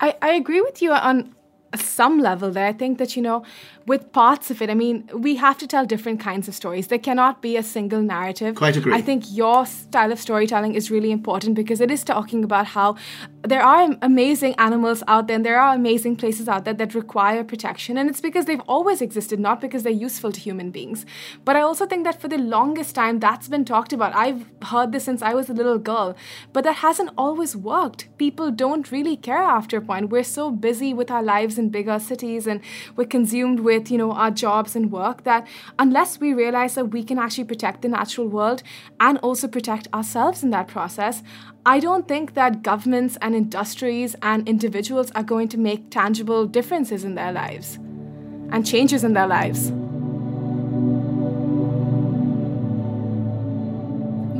I, 0.00 0.16
I 0.20 0.30
agree 0.30 0.60
with 0.60 0.82
you 0.82 0.90
on 0.90 1.36
some 1.76 2.18
level 2.18 2.50
there. 2.50 2.66
I 2.66 2.72
think 2.72 2.98
that, 2.98 3.16
you 3.16 3.22
know, 3.22 3.44
with 3.86 4.12
parts 4.12 4.50
of 4.50 4.60
it, 4.62 4.70
I 4.70 4.74
mean, 4.74 5.08
we 5.12 5.36
have 5.36 5.58
to 5.58 5.66
tell 5.66 5.86
different 5.86 6.20
kinds 6.20 6.48
of 6.48 6.54
stories. 6.54 6.88
There 6.88 6.98
cannot 6.98 7.42
be 7.42 7.56
a 7.56 7.62
single 7.62 8.02
narrative. 8.02 8.56
Quite 8.56 8.76
agree. 8.76 8.92
I 8.92 9.00
think 9.00 9.24
your 9.28 9.66
style 9.66 10.12
of 10.12 10.20
storytelling 10.20 10.74
is 10.74 10.90
really 10.90 11.10
important 11.10 11.54
because 11.54 11.80
it 11.80 11.90
is 11.90 12.04
talking 12.04 12.44
about 12.44 12.66
how 12.66 12.96
there 13.42 13.62
are 13.62 13.96
amazing 14.02 14.54
animals 14.58 15.02
out 15.08 15.26
there 15.26 15.36
and 15.36 15.44
there 15.44 15.60
are 15.60 15.74
amazing 15.74 16.16
places 16.16 16.48
out 16.48 16.64
there 16.64 16.74
that 16.74 16.94
require 16.94 17.42
protection. 17.42 17.96
And 17.96 18.10
it's 18.10 18.20
because 18.20 18.44
they've 18.44 18.60
always 18.68 19.00
existed, 19.00 19.40
not 19.40 19.60
because 19.60 19.82
they're 19.82 19.92
useful 19.92 20.32
to 20.32 20.40
human 20.40 20.70
beings. 20.70 21.06
But 21.44 21.56
I 21.56 21.60
also 21.60 21.86
think 21.86 22.04
that 22.04 22.20
for 22.20 22.28
the 22.28 22.38
longest 22.38 22.94
time, 22.94 23.18
that's 23.20 23.48
been 23.48 23.64
talked 23.64 23.92
about. 23.92 24.14
I've 24.14 24.44
heard 24.64 24.92
this 24.92 25.04
since 25.04 25.22
I 25.22 25.34
was 25.34 25.48
a 25.48 25.54
little 25.54 25.78
girl, 25.78 26.16
but 26.52 26.64
that 26.64 26.76
hasn't 26.76 27.10
always 27.16 27.56
worked. 27.56 28.08
People 28.18 28.50
don't 28.50 28.90
really 28.92 29.16
care 29.16 29.42
after 29.42 29.78
a 29.78 29.82
point. 29.82 30.10
We're 30.10 30.24
so 30.24 30.50
busy 30.50 30.92
with 30.92 31.10
our 31.10 31.22
lives 31.22 31.58
in 31.60 31.68
bigger 31.68 32.00
cities 32.00 32.48
and 32.48 32.60
we're 32.96 33.06
consumed 33.06 33.60
with, 33.60 33.90
you 33.90 33.98
know, 33.98 34.10
our 34.10 34.32
jobs 34.32 34.74
and 34.74 34.90
work 34.90 35.22
that 35.22 35.46
unless 35.78 36.18
we 36.18 36.34
realize 36.34 36.74
that 36.74 36.86
we 36.86 37.04
can 37.04 37.18
actually 37.18 37.44
protect 37.44 37.82
the 37.82 37.88
natural 37.88 38.26
world 38.26 38.64
and 38.98 39.18
also 39.18 39.46
protect 39.46 39.86
ourselves 39.94 40.42
in 40.42 40.50
that 40.50 40.66
process, 40.66 41.22
I 41.64 41.78
don't 41.78 42.08
think 42.08 42.34
that 42.34 42.62
governments 42.62 43.16
and 43.20 43.34
industries 43.34 44.16
and 44.22 44.48
individuals 44.48 45.12
are 45.12 45.22
going 45.22 45.48
to 45.48 45.58
make 45.58 45.90
tangible 45.90 46.46
differences 46.46 47.04
in 47.04 47.14
their 47.14 47.32
lives 47.32 47.78
and 48.50 48.66
changes 48.66 49.04
in 49.04 49.12
their 49.12 49.28
lives. 49.28 49.70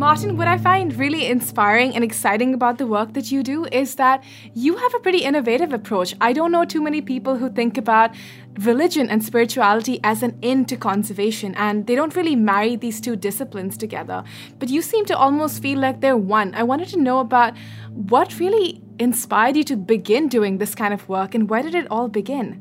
Martin, 0.00 0.38
what 0.38 0.49
I 0.49 0.57
find 0.57 0.97
really 0.97 1.26
inspiring 1.26 1.95
and 1.95 2.02
exciting 2.02 2.54
about 2.54 2.78
the 2.78 2.87
work 2.87 3.12
that 3.12 3.30
you 3.30 3.42
do 3.42 3.66
is 3.66 3.97
that 3.97 4.25
you 4.54 4.78
have 4.78 4.95
a 4.95 4.99
pretty 5.00 5.19
innovative 5.19 5.75
approach. 5.75 6.14
I 6.23 6.33
don't 6.33 6.50
know 6.50 6.64
too 6.64 6.80
many 6.80 7.02
people 7.02 7.37
who 7.37 7.50
think 7.50 7.76
about 7.76 8.14
religion 8.61 9.11
and 9.11 9.23
spirituality 9.23 10.00
as 10.02 10.23
an 10.23 10.38
end 10.42 10.71
to 10.71 10.78
conservation, 10.78 11.54
and 11.54 11.87
they 11.87 11.95
don't 11.95 12.16
really 12.16 12.35
marry 12.35 12.76
these 12.76 12.99
two 12.99 13.14
disciplines 13.14 13.76
together. 13.76 14.25
But 14.59 14.71
you 14.71 14.80
seem 14.80 15.04
to 15.04 15.14
almost 15.14 15.61
feel 15.61 15.78
like 15.78 16.00
they're 16.00 16.16
one. 16.16 16.54
I 16.54 16.62
wanted 16.62 16.88
to 16.88 16.99
know 16.99 17.19
about 17.19 17.52
what 17.92 18.40
really 18.40 18.80
inspired 18.99 19.54
you 19.54 19.64
to 19.64 19.76
begin 19.76 20.28
doing 20.28 20.57
this 20.57 20.75
kind 20.75 20.95
of 20.95 21.07
work, 21.11 21.35
and 21.35 21.50
where 21.50 21.62
did 21.62 21.75
it 21.75 21.87
all 21.90 22.09
begin? 22.09 22.59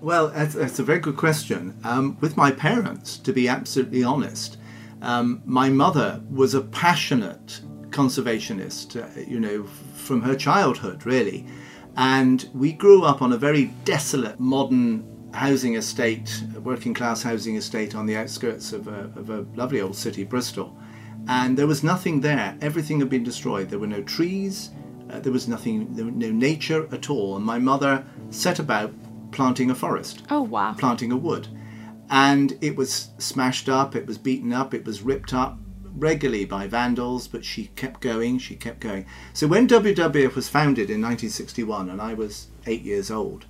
Well, 0.00 0.28
that's, 0.28 0.54
that's 0.54 0.78
a 0.78 0.84
very 0.84 1.00
good 1.00 1.18
question. 1.18 1.78
Um, 1.84 2.16
with 2.22 2.34
my 2.34 2.50
parents, 2.50 3.18
to 3.18 3.30
be 3.34 3.46
absolutely 3.46 4.02
honest, 4.02 4.56
um, 5.06 5.40
my 5.44 5.70
mother 5.70 6.20
was 6.28 6.54
a 6.54 6.60
passionate 6.60 7.60
conservationist, 7.90 9.00
uh, 9.00 9.20
you 9.20 9.38
know, 9.38 9.62
from 9.94 10.20
her 10.20 10.34
childhood, 10.34 11.06
really. 11.06 11.46
And 11.96 12.50
we 12.52 12.72
grew 12.72 13.04
up 13.04 13.22
on 13.22 13.32
a 13.32 13.38
very 13.38 13.66
desolate, 13.84 14.40
modern 14.40 15.30
housing 15.32 15.76
estate, 15.76 16.42
working 16.60 16.92
class 16.92 17.22
housing 17.22 17.54
estate 17.54 17.94
on 17.94 18.06
the 18.06 18.16
outskirts 18.16 18.72
of 18.72 18.88
a, 18.88 19.12
of 19.14 19.30
a 19.30 19.46
lovely 19.54 19.80
old 19.80 19.94
city, 19.94 20.24
Bristol. 20.24 20.76
And 21.28 21.56
there 21.56 21.68
was 21.68 21.84
nothing 21.84 22.20
there. 22.20 22.58
Everything 22.60 22.98
had 22.98 23.08
been 23.08 23.24
destroyed. 23.24 23.70
There 23.70 23.78
were 23.78 23.86
no 23.86 24.02
trees, 24.02 24.70
uh, 25.08 25.20
there 25.20 25.32
was 25.32 25.46
nothing, 25.46 25.94
there 25.94 26.06
was 26.06 26.14
no 26.14 26.32
nature 26.32 26.88
at 26.92 27.10
all. 27.10 27.36
And 27.36 27.44
my 27.44 27.60
mother 27.60 28.04
set 28.30 28.58
about 28.58 28.92
planting 29.30 29.70
a 29.70 29.74
forest. 29.74 30.24
Oh, 30.30 30.42
wow. 30.42 30.74
Planting 30.76 31.12
a 31.12 31.16
wood 31.16 31.46
and 32.10 32.56
it 32.60 32.76
was 32.76 33.10
smashed 33.18 33.68
up, 33.68 33.96
it 33.96 34.06
was 34.06 34.18
beaten 34.18 34.52
up, 34.52 34.74
it 34.74 34.84
was 34.84 35.02
ripped 35.02 35.32
up 35.32 35.58
regularly 35.96 36.44
by 36.44 36.66
vandals, 36.66 37.26
but 37.26 37.44
she 37.44 37.68
kept 37.68 38.00
going, 38.00 38.38
she 38.38 38.54
kept 38.54 38.80
going. 38.80 39.06
So 39.32 39.46
when 39.46 39.66
WWF 39.66 40.34
was 40.34 40.48
founded 40.48 40.90
in 40.90 41.00
1961, 41.00 41.88
and 41.88 42.00
I 42.00 42.14
was 42.14 42.48
eight 42.66 42.82
years 42.82 43.10
old, 43.10 43.46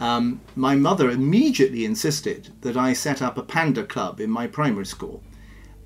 um, 0.00 0.40
my 0.56 0.74
mother 0.74 1.10
immediately 1.10 1.84
insisted 1.84 2.50
that 2.62 2.76
I 2.76 2.94
set 2.94 3.20
up 3.20 3.36
a 3.36 3.42
panda 3.42 3.84
club 3.84 4.18
in 4.18 4.30
my 4.30 4.46
primary 4.46 4.86
school, 4.86 5.22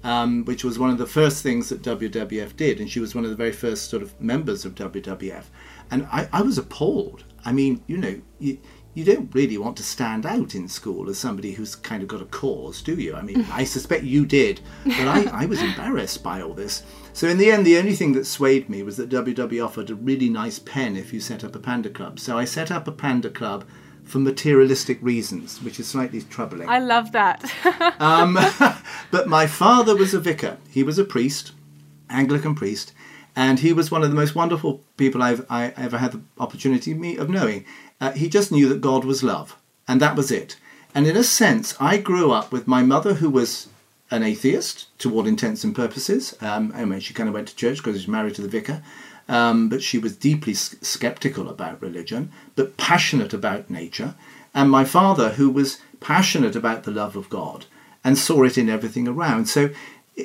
um, 0.05 0.45
which 0.45 0.63
was 0.63 0.79
one 0.79 0.91
of 0.91 0.99
the 0.99 1.07
first 1.07 1.43
things 1.43 1.69
that 1.71 1.83
WWF 1.83 2.57
did, 2.57 2.79
and 2.79 2.89
she 2.89 3.01
was 3.01 3.15
one 3.15 3.25
of 3.25 3.31
the 3.31 3.37
very 3.37 3.53
first 3.53 3.91
sort 3.91 4.03
of 4.03 4.19
members 4.21 4.65
of 4.65 4.77
WWF. 4.77 5.45
And 5.91 6.07
I, 6.13 6.29
I 6.33 6.43
was 6.43 6.59
appalled. 6.59 7.25
I 7.45 7.53
mean, 7.53 7.83
you 7.89 7.97
know, 7.97 8.21
you, 8.39 8.59
you 8.95 9.05
don't 9.05 9.35
really 9.35 9.59
want 9.59 9.77
to 9.77 9.83
stand 9.83 10.25
out 10.25 10.55
in 10.55 10.69
school 10.69 11.11
as 11.11 11.19
somebody 11.19 11.53
who's 11.53 11.75
kind 11.75 12.03
of 12.03 12.09
got 12.09 12.23
a 12.23 12.27
cause, 12.27 12.81
do 12.81 12.95
you? 12.95 13.15
I 13.15 13.23
mean, 13.23 13.45
I 13.53 13.65
suspect 13.65 14.05
you 14.05 14.25
did, 14.25 14.61
but 14.85 15.09
I, 15.09 15.43
I 15.43 15.47
was 15.47 15.61
embarrassed 15.61 16.23
by 16.23 16.41
all 16.41 16.55
this. 16.55 16.85
So 17.13 17.29
in 17.29 17.39
the 17.39 17.51
end, 17.51 17.67
the 17.67 17.79
only 17.79 17.95
thing 17.95 18.13
that 18.13 18.27
swayed 18.27 18.69
me 18.69 18.83
was 18.83 18.97
that 18.97 19.11
WW 19.11 19.65
offered 19.65 19.91
a 19.91 19.95
really 19.95 20.29
nice 20.29 20.59
pen 20.59 20.97
if 20.97 21.13
you 21.13 21.21
set 21.21 21.45
up 21.45 21.55
a 21.55 21.59
panda 21.59 21.91
club. 21.91 22.19
So 22.19 22.39
I 22.39 22.45
set 22.45 22.71
up 22.71 22.89
a 22.89 22.93
panda 22.93 23.31
club 23.31 23.65
for 24.05 24.19
materialistic 24.19 24.99
reasons, 25.01 25.63
which 25.63 25.81
is 25.81 25.89
slightly 25.89 26.23
troubling. 26.23 26.69
I 26.69 26.79
love 26.79 27.13
that. 27.13 27.45
um, 28.01 28.39
but 29.11 29.29
my 29.29 29.47
father 29.47 29.97
was 29.97 30.15
a 30.15 30.21
vicar. 30.21 30.59
He 30.71 30.83
was 30.83 30.99
a 30.99 31.05
priest, 31.05 31.53
Anglican 32.11 32.55
priest, 32.55 32.93
and 33.37 33.61
he 33.61 33.73
was 33.73 33.91
one 33.91 34.03
of 34.03 34.11
the 34.11 34.17
most 34.17 34.35
wonderful 34.35 34.83
people 34.97 35.23
I've 35.23 35.47
I 35.51 35.73
ever 35.77 35.99
had 35.99 36.13
the 36.13 36.21
opportunity 36.39 37.17
of 37.17 37.31
knowing. 37.31 37.65
Uh, 38.01 38.13
he 38.13 38.29
just 38.29 38.53
knew 38.53 38.69
that 38.69 38.81
God 38.81 39.05
was 39.05 39.23
love, 39.23 39.57
and 39.89 40.01
that 40.01 40.17
was 40.17 40.31
it. 40.31 40.57
And 40.95 41.07
in 41.07 41.17
a 41.17 41.25
sense, 41.25 41.75
I 41.81 41.97
grew 41.97 42.31
up 42.31 42.53
with 42.53 42.69
my 42.69 42.83
mother, 42.83 43.15
who 43.15 43.29
was 43.29 43.69
an 44.11 44.23
atheist 44.23 44.97
to 44.99 45.13
all 45.13 45.27
intents 45.27 45.65
and 45.65 45.75
purposes. 45.75 46.37
Um, 46.41 46.73
anyway, 46.77 47.01
she 47.01 47.15
kind 47.15 47.29
of 47.29 47.35
went 47.35 47.49
to 47.49 47.57
church 47.57 47.79
because 47.79 47.95
she 47.95 48.07
was 48.07 48.09
married 48.09 48.35
to 48.37 48.43
the 48.43 48.49
vicar, 48.49 48.83
um, 49.29 49.69
but 49.69 49.83
she 49.83 49.99
was 49.99 50.17
deeply 50.17 50.55
skeptical 50.55 51.49
about 51.49 51.83
religion, 51.83 52.31
but 52.55 52.77
passionate 52.77 53.33
about 53.33 53.71
nature. 53.71 54.15
And 54.55 54.71
my 54.71 54.85
father, 54.85 55.31
who 55.31 55.51
was 55.51 55.81
passionate 55.99 56.55
about 56.55 56.85
the 56.85 56.93
love 56.93 57.17
of 57.17 57.29
God 57.29 57.67
and 58.05 58.17
saw 58.17 58.45
it 58.45 58.59
in 58.59 58.69
everything 58.69 59.09
around. 59.09 59.49
So, 59.49 59.71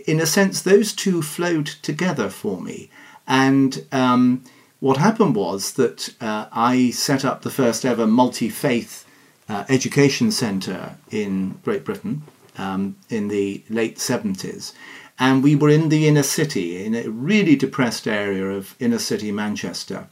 in 0.05 0.19
a 0.19 0.25
sense, 0.25 0.61
those 0.61 0.93
two 0.93 1.21
flowed 1.23 1.65
together 1.65 2.29
for 2.29 2.61
me. 2.61 2.91
And 3.29 3.86
um, 3.91 4.43
what 4.79 4.98
happened 4.98 5.36
was 5.36 5.74
that 5.74 6.13
uh, 6.19 6.48
I 6.51 6.89
set 6.89 7.24
up 7.24 7.43
the 7.43 7.51
first 7.51 7.86
ever 7.86 8.07
multi 8.07 8.50
faith 8.50 9.05
uh, 9.48 9.65
education 9.69 10.31
centre 10.31 10.98
in 11.12 11.59
Great 11.63 11.86
Britain 11.86 12.24
um, 12.57 12.98
in 13.09 13.27
the 13.29 13.63
late 13.69 13.98
70s. 13.98 14.74
And 15.19 15.43
we 15.43 15.55
were 15.55 15.69
in 15.69 15.89
the 15.89 16.07
inner 16.07 16.24
city, 16.24 16.83
in 16.83 16.95
a 16.95 17.09
really 17.09 17.55
depressed 17.55 18.07
area 18.07 18.45
of 18.45 18.75
inner 18.79 19.00
city 19.00 19.31
Manchester. 19.31 20.07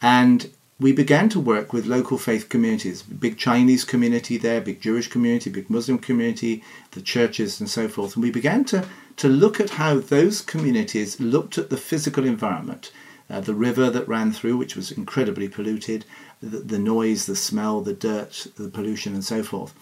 And 0.00 0.50
we 0.80 0.92
began 0.92 1.28
to 1.30 1.40
work 1.40 1.72
with 1.72 1.86
local 1.86 2.18
faith 2.18 2.48
communities, 2.48 3.02
big 3.02 3.38
Chinese 3.38 3.84
community 3.84 4.36
there, 4.38 4.60
big 4.60 4.80
Jewish 4.80 5.08
community, 5.08 5.50
big 5.50 5.70
Muslim 5.70 5.98
community, 5.98 6.62
the 6.92 7.00
churches 7.00 7.60
and 7.60 7.68
so 7.68 7.88
forth. 7.88 8.14
And 8.14 8.22
we 8.22 8.30
began 8.30 8.64
to, 8.66 8.86
to 9.16 9.28
look 9.28 9.60
at 9.60 9.70
how 9.70 9.98
those 9.98 10.40
communities 10.40 11.20
looked 11.20 11.58
at 11.58 11.70
the 11.70 11.76
physical 11.76 12.24
environment 12.24 12.90
uh, 13.28 13.40
the 13.40 13.54
river 13.54 13.90
that 13.90 14.06
ran 14.06 14.32
through, 14.32 14.56
which 14.56 14.76
was 14.76 14.92
incredibly 14.92 15.48
polluted, 15.48 16.04
the, 16.40 16.58
the, 16.58 16.78
noise, 16.78 17.26
the 17.26 17.34
smell, 17.34 17.80
the 17.80 17.92
dirt, 17.92 18.46
the 18.56 18.68
pollution, 18.68 19.14
and 19.14 19.24
so 19.24 19.42
forth. 19.42 19.74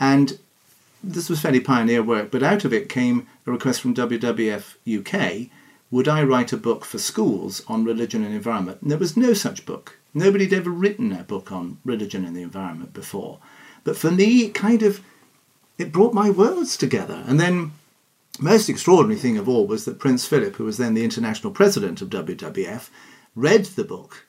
And 0.00 0.38
this 1.02 1.30
was 1.30 1.40
fairly 1.40 1.60
pioneer 1.60 2.02
work, 2.02 2.32
but 2.32 2.42
out 2.42 2.64
of 2.64 2.72
it 2.72 2.88
came 2.88 3.28
a 3.46 3.52
request 3.52 3.80
from 3.80 3.94
WWF 3.94 4.74
UK 4.98 5.48
would 5.90 6.08
I 6.08 6.22
write 6.22 6.52
a 6.52 6.58
book 6.58 6.84
for 6.84 6.98
schools 6.98 7.62
on 7.66 7.84
religion 7.84 8.22
and 8.22 8.34
environment? 8.34 8.82
And 8.82 8.90
there 8.90 8.98
was 8.98 9.16
no 9.16 9.32
such 9.32 9.64
book. 9.64 9.98
Nobody 10.12 10.44
had 10.44 10.52
ever 10.52 10.70
written 10.70 11.12
a 11.12 11.22
book 11.22 11.50
on 11.50 11.78
religion 11.84 12.26
and 12.26 12.36
the 12.36 12.42
environment 12.42 12.92
before. 12.92 13.38
But 13.84 13.96
for 13.96 14.10
me, 14.10 14.42
it 14.44 14.54
kind 14.54 14.82
of 14.82 15.00
it 15.78 15.92
brought 15.92 16.12
my 16.12 16.28
worlds 16.28 16.76
together. 16.76 17.24
And 17.26 17.40
then 17.40 17.72
most 18.40 18.68
extraordinary 18.68 19.18
thing 19.18 19.38
of 19.38 19.48
all 19.48 19.66
was 19.66 19.84
that 19.84 19.98
Prince 19.98 20.26
Philip, 20.26 20.56
who 20.56 20.64
was 20.64 20.78
then 20.78 20.94
the 20.94 21.04
international 21.04 21.52
president 21.52 22.00
of 22.02 22.10
WWF, 22.10 22.90
read 23.34 23.64
the 23.66 23.84
book 23.84 24.26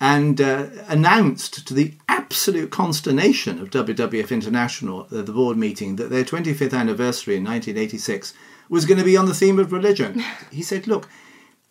and 0.00 0.40
uh, 0.40 0.68
announced 0.88 1.66
to 1.66 1.74
the 1.74 1.94
absolute 2.08 2.70
consternation 2.70 3.58
of 3.58 3.70
WWF 3.70 4.30
International 4.30 5.02
at 5.02 5.26
the 5.26 5.32
board 5.32 5.58
meeting 5.58 5.96
that 5.96 6.10
their 6.10 6.24
25th 6.24 6.72
anniversary 6.72 7.36
in 7.36 7.44
1986 7.44 8.32
was 8.70 8.86
going 8.86 8.98
to 8.98 9.04
be 9.04 9.16
on 9.16 9.26
the 9.26 9.34
theme 9.34 9.58
of 9.58 9.72
religion. 9.72 10.24
he 10.50 10.62
said, 10.62 10.86
Look, 10.86 11.08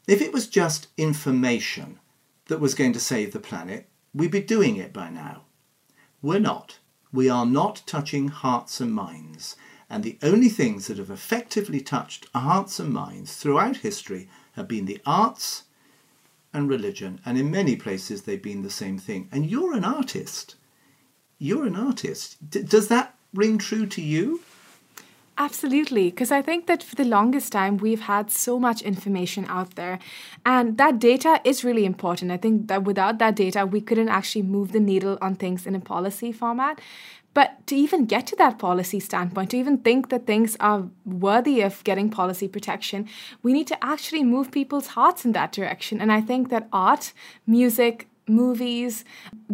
if 0.07 0.21
it 0.21 0.33
was 0.33 0.47
just 0.47 0.87
information 0.97 1.99
that 2.47 2.59
was 2.59 2.75
going 2.75 2.93
to 2.93 2.99
save 2.99 3.33
the 3.33 3.39
planet, 3.39 3.89
we'd 4.13 4.31
be 4.31 4.41
doing 4.41 4.75
it 4.75 4.93
by 4.93 5.09
now. 5.09 5.43
We're 6.21 6.39
not. 6.39 6.79
We 7.11 7.29
are 7.29 7.45
not 7.45 7.81
touching 7.87 8.27
hearts 8.27 8.79
and 8.79 8.93
minds. 8.93 9.55
And 9.89 10.03
the 10.03 10.17
only 10.21 10.49
things 10.49 10.87
that 10.87 10.97
have 10.97 11.09
effectively 11.09 11.81
touched 11.81 12.27
hearts 12.35 12.79
and 12.79 12.93
minds 12.93 13.35
throughout 13.35 13.77
history 13.77 14.29
have 14.53 14.67
been 14.67 14.85
the 14.85 15.01
arts 15.05 15.63
and 16.53 16.69
religion. 16.69 17.19
And 17.25 17.37
in 17.37 17.49
many 17.49 17.75
places, 17.75 18.23
they've 18.23 18.41
been 18.41 18.61
the 18.61 18.69
same 18.69 18.97
thing. 18.97 19.29
And 19.31 19.45
you're 19.45 19.73
an 19.73 19.85
artist. 19.85 20.55
You're 21.39 21.65
an 21.65 21.75
artist. 21.75 22.37
D- 22.49 22.63
does 22.63 22.87
that 22.89 23.15
ring 23.33 23.57
true 23.57 23.85
to 23.87 24.01
you? 24.01 24.41
Absolutely, 25.41 26.09
because 26.09 26.33
I 26.33 26.41
think 26.41 26.67
that 26.67 26.83
for 26.83 26.95
the 26.97 27.05
longest 27.05 27.53
time 27.53 27.77
we've 27.77 28.01
had 28.01 28.29
so 28.29 28.59
much 28.59 28.81
information 28.81 29.45
out 29.47 29.75
there, 29.75 29.97
and 30.45 30.77
that 30.77 30.99
data 30.99 31.39
is 31.45 31.63
really 31.63 31.85
important. 31.85 32.29
I 32.29 32.35
think 32.35 32.67
that 32.67 32.83
without 32.83 33.19
that 33.19 33.37
data, 33.37 33.65
we 33.65 33.79
couldn't 33.79 34.09
actually 34.09 34.41
move 34.41 34.73
the 34.73 34.81
needle 34.81 35.17
on 35.21 35.35
things 35.35 35.65
in 35.65 35.75
a 35.75 35.79
policy 35.79 36.33
format. 36.33 36.81
But 37.33 37.65
to 37.67 37.75
even 37.75 38.05
get 38.05 38.27
to 38.27 38.35
that 38.37 38.57
policy 38.59 38.99
standpoint, 38.99 39.51
to 39.51 39.57
even 39.57 39.77
think 39.77 40.09
that 40.09 40.25
things 40.25 40.57
are 40.59 40.89
worthy 41.05 41.61
of 41.61 41.83
getting 41.83 42.09
policy 42.09 42.47
protection, 42.47 43.07
we 43.43 43.53
need 43.53 43.67
to 43.67 43.83
actually 43.83 44.23
move 44.23 44.51
people's 44.51 44.87
hearts 44.87 45.25
in 45.25 45.33
that 45.33 45.51
direction. 45.51 46.01
And 46.01 46.11
I 46.11 46.21
think 46.21 46.49
that 46.49 46.67
art, 46.73 47.13
music, 47.45 48.07
movies, 48.27 49.03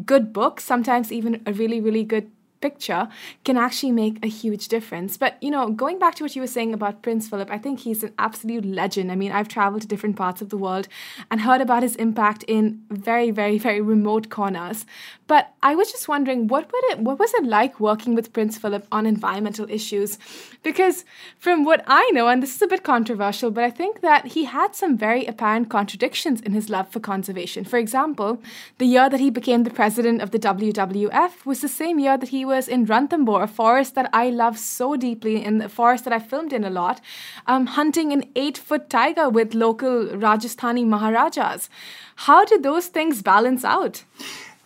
good 0.05 0.34
books, 0.34 0.63
sometimes 0.63 1.12
even 1.12 1.41
a 1.46 1.53
really, 1.53 1.82
really 1.82 2.03
good 2.03 2.29
picture 2.62 3.08
can 3.44 3.58
actually 3.58 3.92
make 3.92 4.24
a 4.24 4.28
huge 4.28 4.68
difference. 4.68 5.18
But, 5.18 5.38
you 5.42 5.52
know, 5.52 5.70
going 5.70 6.00
back 6.00 6.16
to 6.16 6.24
what 6.24 6.36
you 6.36 6.42
were 6.42 6.48
saying 6.48 6.74
about 6.74 7.02
Prince 7.02 7.28
Philip, 7.28 7.50
I 7.52 7.58
think 7.58 7.80
he's 7.80 8.04
an 8.04 8.14
absolute 8.18 8.66
legend. 8.66 9.12
I 9.12 9.16
mean, 9.16 9.32
I've 9.32 9.48
traveled 9.48 9.82
to 9.82 9.88
different 9.88 10.16
parts 10.16 10.42
of 10.42 10.50
the 10.50 10.58
world 10.58 10.88
and 11.30 11.42
heard 11.42 11.62
about 11.62 11.84
his 11.84 11.96
impact 11.96 12.44
in 12.48 12.82
very, 12.90 13.32
very, 13.32 13.58
very 13.58 13.82
remote 13.82 14.30
corners. 14.30 14.86
But 15.28 15.54
I 15.64 15.76
was 15.76 15.92
just 15.92 16.08
wondering, 16.08 16.48
what 16.48 16.72
would 16.72 16.84
it, 16.86 17.00
what 17.00 17.20
was 17.20 17.34
it 17.34 17.46
like 17.46 17.80
working 17.80 18.16
with 18.16 18.34
Prince 18.34 18.58
Philip 18.58 18.88
on 18.92 19.06
environmental 19.06 19.70
issues? 19.70 20.18
Because 20.62 21.04
from 21.40 21.64
what 21.64 21.84
I 21.88 22.10
know, 22.12 22.28
and 22.28 22.42
this 22.42 22.56
is 22.56 22.62
a 22.62 22.68
bit 22.68 22.84
controversial, 22.84 23.52
but 23.52 23.64
I 23.64 23.72
think 23.72 24.02
that 24.02 24.28
he 24.28 24.46
had 24.46 24.76
some 24.76 24.98
very 24.98 25.26
apparent 25.26 25.70
contradictions 25.70 26.42
in 26.42 26.54
his 26.54 26.70
love 26.70 26.90
for 26.90 27.00
conservation. 27.00 27.66
For 27.66 27.78
example, 27.78 28.42
the 28.78 28.86
year 28.86 29.10
that 29.10 29.20
he 29.20 29.30
became 29.30 29.64
the 29.64 29.72
president 29.72 30.22
of 30.22 30.32
the 30.32 30.40
WWF 30.40 31.46
was 31.46 31.62
the 31.62 31.68
same 31.68 32.00
year 32.00 32.18
that 32.18 32.30
he 32.30 32.45
was 32.46 32.68
in 32.68 32.86
Ranthambore, 32.86 33.44
a 33.44 33.48
forest 33.48 33.96
that 33.96 34.10
I 34.14 34.30
love 34.30 34.58
so 34.58 34.96
deeply, 34.96 35.44
in 35.44 35.58
the 35.58 35.70
forest 35.70 36.04
that 36.04 36.14
I 36.14 36.20
filmed 36.20 36.54
in 36.54 36.64
a 36.64 36.70
lot, 36.70 37.02
um, 37.48 37.66
hunting 37.66 38.14
an 38.14 38.24
eight-foot 38.36 38.90
tiger 38.90 39.30
with 39.30 39.54
local 39.54 40.06
Rajasthani 40.08 40.86
Maharajas. 40.86 41.70
How 42.16 42.46
did 42.46 42.64
those 42.64 42.88
things 42.88 43.22
balance 43.22 43.66
out? 43.66 44.04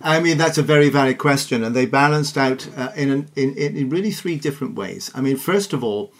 I 0.01 0.19
mean, 0.19 0.37
that's 0.37 0.57
a 0.57 0.63
very 0.63 0.89
valid 0.89 1.17
question, 1.17 1.63
and 1.63 1.75
they 1.75 1.85
balanced 1.85 2.37
out 2.37 2.69
uh, 2.77 2.91
in, 2.95 3.09
an, 3.11 3.29
in 3.35 3.53
in 3.55 3.89
really 3.89 4.11
three 4.11 4.37
different 4.37 4.75
ways. 4.75 5.11
I 5.13 5.21
mean, 5.21 5.37
first 5.37 5.73
of 5.73 5.83
all, 5.83 6.13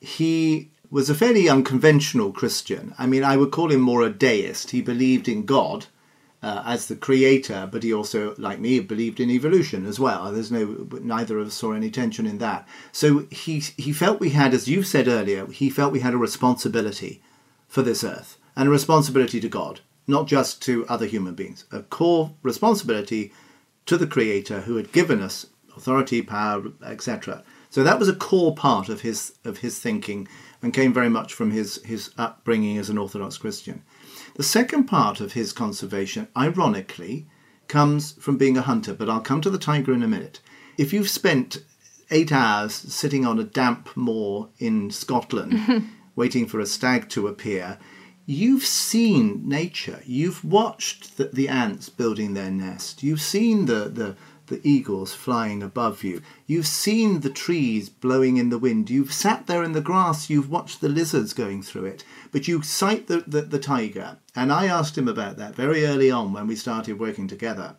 he 0.00 0.70
was 0.90 1.10
a 1.10 1.14
fairly 1.14 1.48
unconventional 1.48 2.32
Christian. 2.32 2.94
I 2.96 3.06
mean, 3.06 3.24
I 3.24 3.36
would 3.36 3.50
call 3.50 3.72
him 3.72 3.80
more 3.80 4.02
a 4.02 4.10
deist. 4.10 4.70
He 4.70 4.80
believed 4.82 5.28
in 5.28 5.44
God 5.44 5.86
uh, 6.42 6.62
as 6.64 6.86
the 6.86 6.96
creator, 6.96 7.68
but 7.70 7.82
he 7.82 7.92
also, 7.92 8.34
like 8.38 8.60
me, 8.60 8.80
believed 8.80 9.18
in 9.20 9.30
evolution 9.30 9.86
as 9.86 9.98
well. 9.98 10.30
There's 10.30 10.52
no 10.52 10.88
neither 11.00 11.38
of 11.38 11.48
us 11.48 11.54
saw 11.54 11.72
any 11.72 11.90
tension 11.90 12.26
in 12.26 12.38
that. 12.38 12.66
So 12.92 13.26
he 13.30 13.60
he 13.76 13.92
felt 13.92 14.20
we 14.20 14.30
had, 14.30 14.54
as 14.54 14.68
you 14.68 14.82
said 14.82 15.08
earlier, 15.08 15.46
he 15.46 15.70
felt 15.70 15.92
we 15.92 16.00
had 16.00 16.14
a 16.14 16.18
responsibility 16.18 17.22
for 17.66 17.82
this 17.82 18.04
earth 18.04 18.38
and 18.56 18.68
a 18.68 18.72
responsibility 18.72 19.40
to 19.40 19.48
God 19.48 19.80
not 20.08 20.26
just 20.26 20.60
to 20.62 20.86
other 20.88 21.06
human 21.06 21.34
beings, 21.34 21.66
a 21.70 21.82
core 21.82 22.32
responsibility 22.42 23.30
to 23.84 23.96
the 23.98 24.06
Creator 24.06 24.62
who 24.62 24.76
had 24.76 24.90
given 24.90 25.20
us 25.20 25.46
authority, 25.76 26.22
power, 26.22 26.64
etc. 26.84 27.44
So 27.70 27.84
that 27.84 27.98
was 27.98 28.08
a 28.08 28.14
core 28.14 28.54
part 28.54 28.88
of 28.88 29.02
his 29.02 29.34
of 29.44 29.58
his 29.58 29.78
thinking 29.78 30.26
and 30.62 30.74
came 30.74 30.92
very 30.92 31.10
much 31.10 31.34
from 31.34 31.50
his 31.50 31.76
his 31.84 32.10
upbringing 32.16 32.78
as 32.78 32.88
an 32.88 32.98
Orthodox 32.98 33.36
Christian. 33.36 33.84
The 34.38 34.44
second 34.44 34.84
part 34.84 35.20
of 35.20 35.32
his 35.32 35.52
conservation, 35.52 36.28
ironically, 36.36 37.26
comes 37.66 38.12
from 38.12 38.36
being 38.36 38.56
a 38.56 38.62
hunter, 38.62 38.94
but 38.94 39.10
I'll 39.10 39.20
come 39.20 39.40
to 39.40 39.50
the 39.50 39.58
tiger 39.58 39.92
in 39.92 40.04
a 40.04 40.06
minute. 40.06 40.38
If 40.78 40.92
you've 40.92 41.10
spent 41.10 41.64
eight 42.12 42.30
hours 42.30 42.72
sitting 42.72 43.26
on 43.26 43.40
a 43.40 43.44
damp 43.44 43.88
moor 43.96 44.50
in 44.60 44.92
Scotland 44.92 45.88
waiting 46.14 46.46
for 46.46 46.60
a 46.60 46.66
stag 46.66 47.08
to 47.08 47.26
appear, 47.26 47.78
you've 48.26 48.64
seen 48.64 49.48
nature. 49.48 50.02
You've 50.06 50.44
watched 50.44 51.16
the, 51.16 51.24
the, 51.24 51.48
ants 51.48 51.88
building 51.88 52.34
their 52.34 52.52
nest. 52.52 53.02
You've 53.02 53.20
seen 53.20 53.66
the, 53.66 53.88
the, 53.88 54.14
the 54.46 54.60
eagles 54.62 55.14
flying 55.14 55.64
above 55.64 56.04
you. 56.04 56.22
You've 56.46 56.68
seen 56.68 57.22
the 57.22 57.30
trees 57.30 57.88
blowing 57.88 58.36
in 58.36 58.50
the 58.50 58.58
wind. 58.58 58.88
You've 58.88 59.12
sat 59.12 59.48
there 59.48 59.64
in 59.64 59.72
the 59.72 59.80
grass. 59.80 60.30
You've 60.30 60.48
watched 60.48 60.80
the 60.80 60.88
lizards 60.88 61.32
going 61.32 61.64
through 61.64 61.86
it. 61.86 62.04
But 62.32 62.48
you 62.48 62.62
sight 62.62 63.06
the, 63.06 63.24
the, 63.26 63.42
the 63.42 63.58
tiger. 63.58 64.18
And 64.34 64.52
I 64.52 64.66
asked 64.66 64.96
him 64.96 65.08
about 65.08 65.36
that 65.38 65.54
very 65.54 65.84
early 65.84 66.10
on 66.10 66.32
when 66.32 66.46
we 66.46 66.56
started 66.56 66.98
working 66.98 67.28
together. 67.28 67.76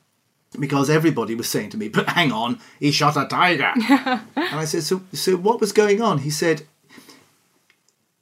Because 0.59 0.89
everybody 0.89 1.35
was 1.35 1.47
saying 1.47 1.69
to 1.71 1.77
me, 1.77 1.89
but 1.89 2.09
hang 2.09 2.31
on, 2.31 2.59
he 2.79 2.91
shot 2.91 3.15
a 3.15 3.27
tiger. 3.27 3.71
and 3.89 4.21
I 4.35 4.65
said, 4.65 4.83
so, 4.83 5.01
so 5.13 5.35
what 5.37 5.61
was 5.61 5.71
going 5.71 6.01
on? 6.01 6.19
He 6.19 6.31
said, 6.31 6.63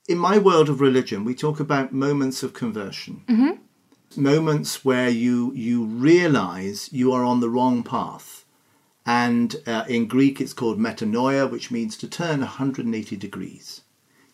in 0.07 0.17
my 0.17 0.37
world 0.37 0.69
of 0.69 0.81
religion, 0.81 1.25
we 1.25 1.35
talk 1.35 1.59
about 1.59 1.93
moments 1.93 2.43
of 2.43 2.53
conversion. 2.53 3.23
Mm-hmm. 3.27 4.21
Moments 4.21 4.85
where 4.85 5.09
you 5.09 5.53
you 5.53 5.83
realize 5.83 6.89
you 6.91 7.11
are 7.11 7.23
on 7.23 7.41
the 7.41 7.49
wrong 7.49 7.83
path. 7.83 8.45
And 9.05 9.55
uh, 9.65 9.85
in 9.87 10.07
Greek, 10.07 10.41
it's 10.41 10.53
called 10.53 10.79
metanoia, 10.79 11.49
which 11.49 11.71
means 11.71 11.95
to 11.97 12.07
turn 12.07 12.39
180 12.39 13.15
degrees, 13.15 13.81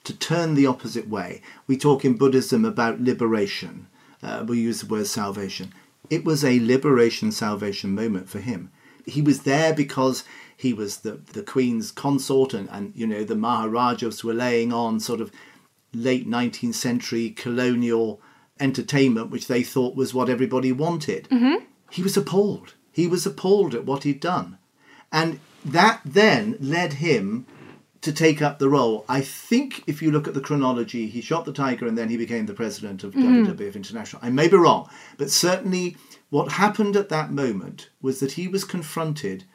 to 0.04 0.18
turn 0.18 0.56
the 0.56 0.68
opposite 0.68 1.08
way. 1.08 1.42
We 1.68 1.78
talk 1.78 2.04
in 2.04 2.18
Buddhism 2.18 2.66
about 2.66 3.02
liberation. 3.02 3.88
Uh, 4.22 4.46
we 4.48 4.60
use 4.60 4.82
the 4.82 4.88
word 4.88 5.08
salvation. 5.08 5.74
It 6.10 6.26
was 6.26 6.44
a 6.44 6.60
liberation 6.60 7.32
salvation 7.32 7.96
moment 7.96 8.30
for 8.30 8.40
him. 8.40 8.72
He 9.06 9.22
was 9.22 9.42
there 9.42 9.74
because 9.74 10.24
he 10.56 10.74
was 10.74 10.98
the, 10.98 11.12
the 11.34 11.44
queen's 11.44 11.92
consort 11.92 12.54
and, 12.54 12.70
and 12.70 12.94
you 12.96 13.06
know 13.08 13.24
the 13.24 13.36
maharajas 13.36 14.24
were 14.24 14.34
laying 14.34 14.72
on 14.72 15.00
sort 15.00 15.20
of 15.20 15.32
late 15.94 16.28
19th 16.28 16.76
century 16.76 17.30
colonial 17.30 18.22
entertainment, 18.60 19.30
which 19.30 19.48
they 19.48 19.64
thought 19.64 19.96
was 19.96 20.14
what 20.14 20.30
everybody 20.30 20.72
wanted. 20.72 21.28
Mm-hmm. 21.30 21.66
He 21.92 22.02
was 22.02 22.18
appalled. 22.18 22.74
He 22.92 23.08
was 23.08 23.26
appalled 23.26 23.76
at 23.76 23.86
what 23.86 24.04
he'd 24.04 24.20
done. 24.20 24.58
And 25.12 25.40
that 25.66 26.02
then 26.06 26.58
led 26.60 26.94
him 26.94 27.46
to 28.04 28.12
take 28.12 28.42
up 28.42 28.60
the 28.60 28.70
role. 28.70 29.06
I 29.08 29.22
think 29.22 29.82
if 29.88 30.02
you 30.02 30.12
look 30.12 30.28
at 30.28 30.34
the 30.34 30.42
chronology, 30.42 31.08
he 31.08 31.22
shot 31.22 31.46
the 31.46 31.54
tiger 31.54 31.88
and 31.88 31.98
then 31.98 32.10
he 32.10 32.18
became 32.18 32.46
the 32.46 32.54
president 32.54 33.02
of 33.04 33.14
mm-hmm. 33.14 33.46
WWF 33.46 33.76
International. 33.76 34.22
I 34.22 34.30
may 34.30 34.50
be 34.50 34.58
wrong, 34.58 34.90
but 35.18 35.32
certainly 35.32 35.96
what 36.30 36.52
happened 36.54 36.98
at 36.98 37.08
that 37.10 37.32
moment 37.32 37.90
was 38.02 38.20
that 38.20 38.34
he 38.34 38.48
was 38.48 38.66
confronted 38.66 39.46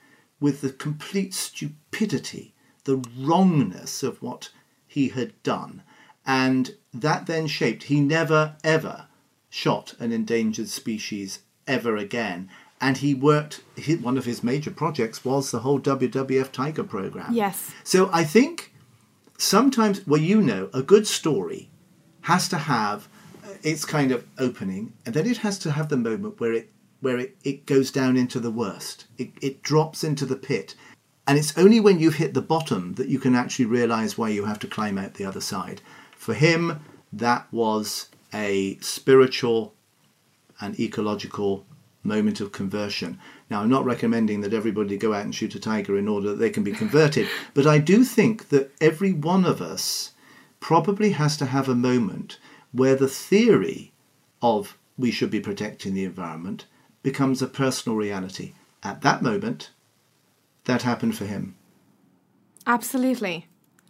with 0.41 0.63
the 0.63 0.71
complete 0.71 1.35
stupidity, 1.35 2.55
the 2.85 3.05
wrongness 3.19 4.03
of 4.03 4.23
what 4.23 4.49
he 4.87 5.09
had 5.09 5.41
done. 5.43 5.83
And 6.25 6.75
that 6.95 7.27
then 7.27 7.49
shaped, 7.49 7.85
he 7.85 8.01
never 8.01 8.57
ever 8.65 9.09
shot 9.51 9.95
an 10.01 10.11
endangered 10.11 10.71
species 10.71 11.41
ever 11.67 11.99
again. 11.99 12.49
And 12.81 12.99
he 12.99 13.13
worked, 13.15 13.63
one 14.01 14.17
of 14.17 14.25
his 14.25 14.45
major 14.45 14.71
projects 14.71 15.25
was 15.25 15.51
the 15.51 15.61
whole 15.61 15.81
WWF 15.81 16.53
Tiger 16.53 16.85
program. 16.85 17.33
Yes. 17.33 17.73
So 17.83 18.09
I 18.13 18.25
think 18.25 18.73
sometimes, 19.37 20.07
well, 20.07 20.21
you 20.21 20.41
know, 20.41 20.71
a 20.73 20.83
good 20.83 21.07
story 21.07 21.71
has 22.23 22.49
to 22.49 22.59
have 22.59 23.09
uh, 23.45 23.55
its 23.63 23.85
kind 23.85 24.13
of 24.13 24.27
opening, 24.39 24.93
and 25.05 25.15
then 25.15 25.27
it 25.27 25.39
has 25.39 25.59
to 25.61 25.73
have 25.73 25.89
the 25.89 25.97
moment 25.97 26.39
where 26.41 26.53
it 26.53 26.71
where 27.01 27.19
it, 27.19 27.37
it 27.45 27.67
goes 27.67 27.91
down 27.91 28.17
into 28.17 28.41
the 28.41 28.51
worst. 28.51 29.07
It, 29.19 29.31
it 29.41 29.63
drops 29.63 30.03
into 30.03 30.27
the 30.27 30.37
pit. 30.37 30.75
And 31.29 31.39
it's 31.39 31.57
only 31.57 31.79
when 31.79 32.01
you've 32.01 32.17
hit 32.17 32.35
the 32.35 32.43
bottom 32.43 32.95
that 32.95 33.09
you 33.09 33.19
can 33.19 33.35
actually 33.35 33.67
realize 33.67 34.19
why 34.19 34.31
you 34.31 34.47
have 34.47 34.59
to 34.61 34.67
climb 34.67 34.99
out 34.99 35.15
the 35.15 35.25
other 35.25 35.41
side. 35.41 35.81
For 36.17 36.35
him, 36.35 36.81
that 37.13 37.47
was 37.53 38.09
a 38.35 38.79
spiritual 38.81 39.75
and 40.61 40.79
ecological 40.81 41.65
moment 42.03 42.41
of 42.41 42.53
conversion. 42.53 43.19
Now, 43.51 43.63
I'm 43.63 43.69
not 43.69 43.85
recommending 43.85 44.41
that 44.41 44.55
everybody 44.55 44.97
go 44.97 45.13
out 45.13 45.25
and 45.25 45.35
shoot 45.35 45.55
a 45.55 45.61
tiger 45.61 45.99
in 45.99 46.09
order 46.09 46.31
that 46.31 46.37
they 46.37 46.51
can 46.51 46.63
be 46.63 46.73
converted, 46.73 47.29
but 47.55 47.67
I 47.67 47.79
do 47.79 48.05
think 48.05 48.49
that 48.49 48.73
every 48.81 49.13
one 49.13 49.45
of 49.45 49.61
us 49.61 50.13
probably 50.61 51.13
has 51.13 51.37
to 51.39 51.47
have 51.47 51.69
a 51.69 51.75
moment 51.75 52.39
where 52.73 52.95
the 52.95 53.09
theory 53.09 53.93
of 54.43 54.77
we 54.97 55.11
should 55.11 55.31
be 55.31 55.41
protecting 55.41 55.95
the 55.95 56.05
environment 56.05 56.67
becomes 57.03 57.41
a 57.41 57.47
personal 57.47 57.97
reality. 57.97 58.53
At 58.83 59.03
that 59.03 59.23
moment, 59.23 59.71
that 60.65 60.83
happened 60.83 61.17
for 61.17 61.25
him. 61.25 61.57
Absolutely. 62.67 63.48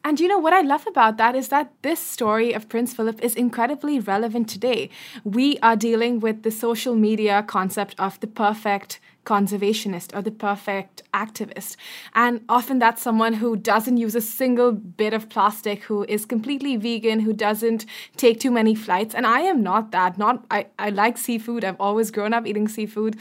And 0.08 0.18
you 0.18 0.26
know 0.26 0.38
what 0.38 0.54
I 0.54 0.62
love 0.62 0.86
about 0.86 1.18
that 1.18 1.36
is 1.36 1.48
that 1.48 1.70
this 1.82 2.00
story 2.00 2.54
of 2.54 2.70
Prince 2.70 2.94
Philip 2.94 3.22
is 3.22 3.34
incredibly 3.34 4.00
relevant 4.00 4.48
today. 4.48 4.88
We 5.22 5.58
are 5.58 5.76
dealing 5.76 6.20
with 6.20 6.44
the 6.44 6.50
social 6.50 6.94
media 6.94 7.42
concept 7.42 7.94
of 7.98 8.18
the 8.20 8.26
perfect 8.26 9.00
conservationist 9.28 10.16
or 10.16 10.22
the 10.22 10.30
perfect 10.30 11.02
activist. 11.12 11.76
And 12.14 12.40
often 12.48 12.78
that's 12.78 13.02
someone 13.02 13.34
who 13.34 13.56
doesn't 13.56 13.98
use 13.98 14.14
a 14.14 14.22
single 14.22 14.72
bit 14.72 15.12
of 15.12 15.28
plastic, 15.28 15.84
who 15.84 16.04
is 16.04 16.24
completely 16.24 16.76
vegan, 16.76 17.20
who 17.20 17.34
doesn't 17.34 17.84
take 18.16 18.40
too 18.40 18.50
many 18.50 18.74
flights. 18.74 19.14
And 19.14 19.26
I 19.26 19.40
am 19.40 19.62
not 19.62 19.90
that. 19.90 20.16
Not 20.16 20.46
I, 20.50 20.66
I 20.78 20.88
like 20.88 21.18
seafood. 21.18 21.62
I've 21.62 21.80
always 21.88 22.10
grown 22.10 22.32
up 22.32 22.46
eating 22.46 22.68
seafood. 22.68 23.16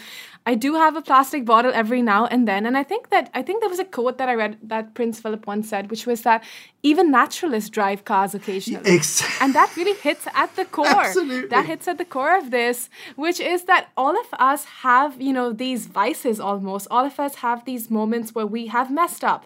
I 0.47 0.55
do 0.55 0.75
have 0.75 0.95
a 0.95 1.01
plastic 1.01 1.43
bottle 1.43 1.73
every 1.73 2.01
now 2.01 2.25
and 2.25 2.47
then. 2.47 2.65
And 2.65 2.77
I 2.77 2.83
think 2.83 3.09
that 3.09 3.29
I 3.33 3.41
think 3.41 3.59
there 3.59 3.69
was 3.69 3.79
a 3.79 3.89
quote 3.97 4.17
that 4.17 4.29
I 4.29 4.35
read 4.35 4.57
that 4.63 4.93
Prince 4.93 5.19
Philip 5.19 5.45
once 5.45 5.67
said, 5.67 5.89
which 5.91 6.05
was 6.07 6.21
that 6.21 6.41
even 6.83 7.11
naturalists 7.11 7.69
drive 7.69 8.05
cars 8.05 8.33
occasionally. 8.33 8.95
Exactly. 8.95 9.35
And 9.43 9.53
that 9.53 9.75
really 9.75 9.97
hits 10.07 10.25
at 10.33 10.55
the 10.55 10.63
core. 10.63 10.87
Absolutely. 10.87 11.49
That 11.49 11.65
hits 11.65 11.85
at 11.87 11.97
the 11.97 12.05
core 12.05 12.37
of 12.37 12.49
this, 12.51 12.89
which 13.15 13.39
is 13.41 13.65
that 13.65 13.89
all 13.97 14.15
of 14.23 14.27
us 14.51 14.63
have, 14.87 15.21
you 15.21 15.33
know, 15.33 15.51
these 15.51 15.85
vices 16.01 16.37
almost. 16.49 16.83
All 16.95 17.05
of 17.11 17.15
us 17.25 17.33
have 17.45 17.59
these 17.65 17.85
moments 17.99 18.27
where 18.35 18.49
we 18.55 18.61
have 18.75 18.87
messed 19.01 19.23
up. 19.33 19.41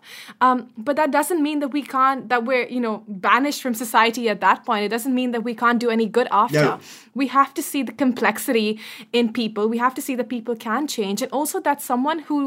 Um, 0.45 0.57
but 0.87 0.95
that 0.99 1.09
doesn't 1.17 1.41
mean 1.47 1.59
that 1.63 1.71
we 1.77 1.83
can't, 1.95 2.21
that 2.31 2.41
we're, 2.49 2.67
you 2.75 2.81
know, 2.85 2.95
banished 3.07 3.61
from 3.65 3.73
society 3.85 4.23
at 4.33 4.39
that 4.41 4.65
point. 4.67 4.81
It 4.87 4.91
doesn't 4.95 5.15
mean 5.21 5.31
that 5.35 5.43
we 5.49 5.53
can't 5.63 5.79
do 5.85 5.89
any 5.97 6.07
good 6.17 6.27
after. 6.43 6.67
No. 6.71 6.79
We 7.21 7.27
have 7.39 7.51
to 7.57 7.63
see 7.71 7.81
the 7.89 7.95
complexity 8.05 8.69
in 9.19 9.25
people. 9.41 9.63
We 9.75 9.79
have 9.85 9.95
to 9.99 10.03
see 10.07 10.15
that 10.19 10.27
people 10.37 10.55
can 10.67 10.87
change. 10.97 11.17
And 11.23 11.31
also 11.39 11.57
that 11.67 11.81
someone 11.91 12.19
who 12.29 12.39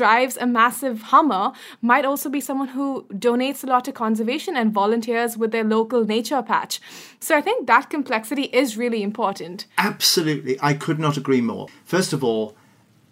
drives 0.00 0.34
a 0.36 0.46
massive 0.46 0.96
Hummer 1.12 1.52
might 1.90 2.04
also 2.04 2.28
be 2.36 2.40
someone 2.48 2.68
who 2.68 3.06
donates 3.26 3.64
a 3.64 3.66
lot 3.66 3.84
to 3.86 3.92
conservation 3.92 4.56
and 4.56 4.72
volunteers 4.82 5.36
with 5.40 5.50
their 5.54 5.64
local 5.76 6.04
nature 6.04 6.42
patch. 6.42 6.80
So 7.26 7.36
I 7.40 7.42
think 7.46 7.66
that 7.66 7.90
complexity 7.96 8.46
is 8.62 8.76
really 8.82 9.02
important. 9.10 9.66
Absolutely. 9.90 10.54
I 10.70 10.74
could 10.84 10.98
not 10.98 11.16
agree 11.16 11.40
more. 11.52 11.66
First 11.84 12.12
of 12.12 12.22
all, 12.22 12.44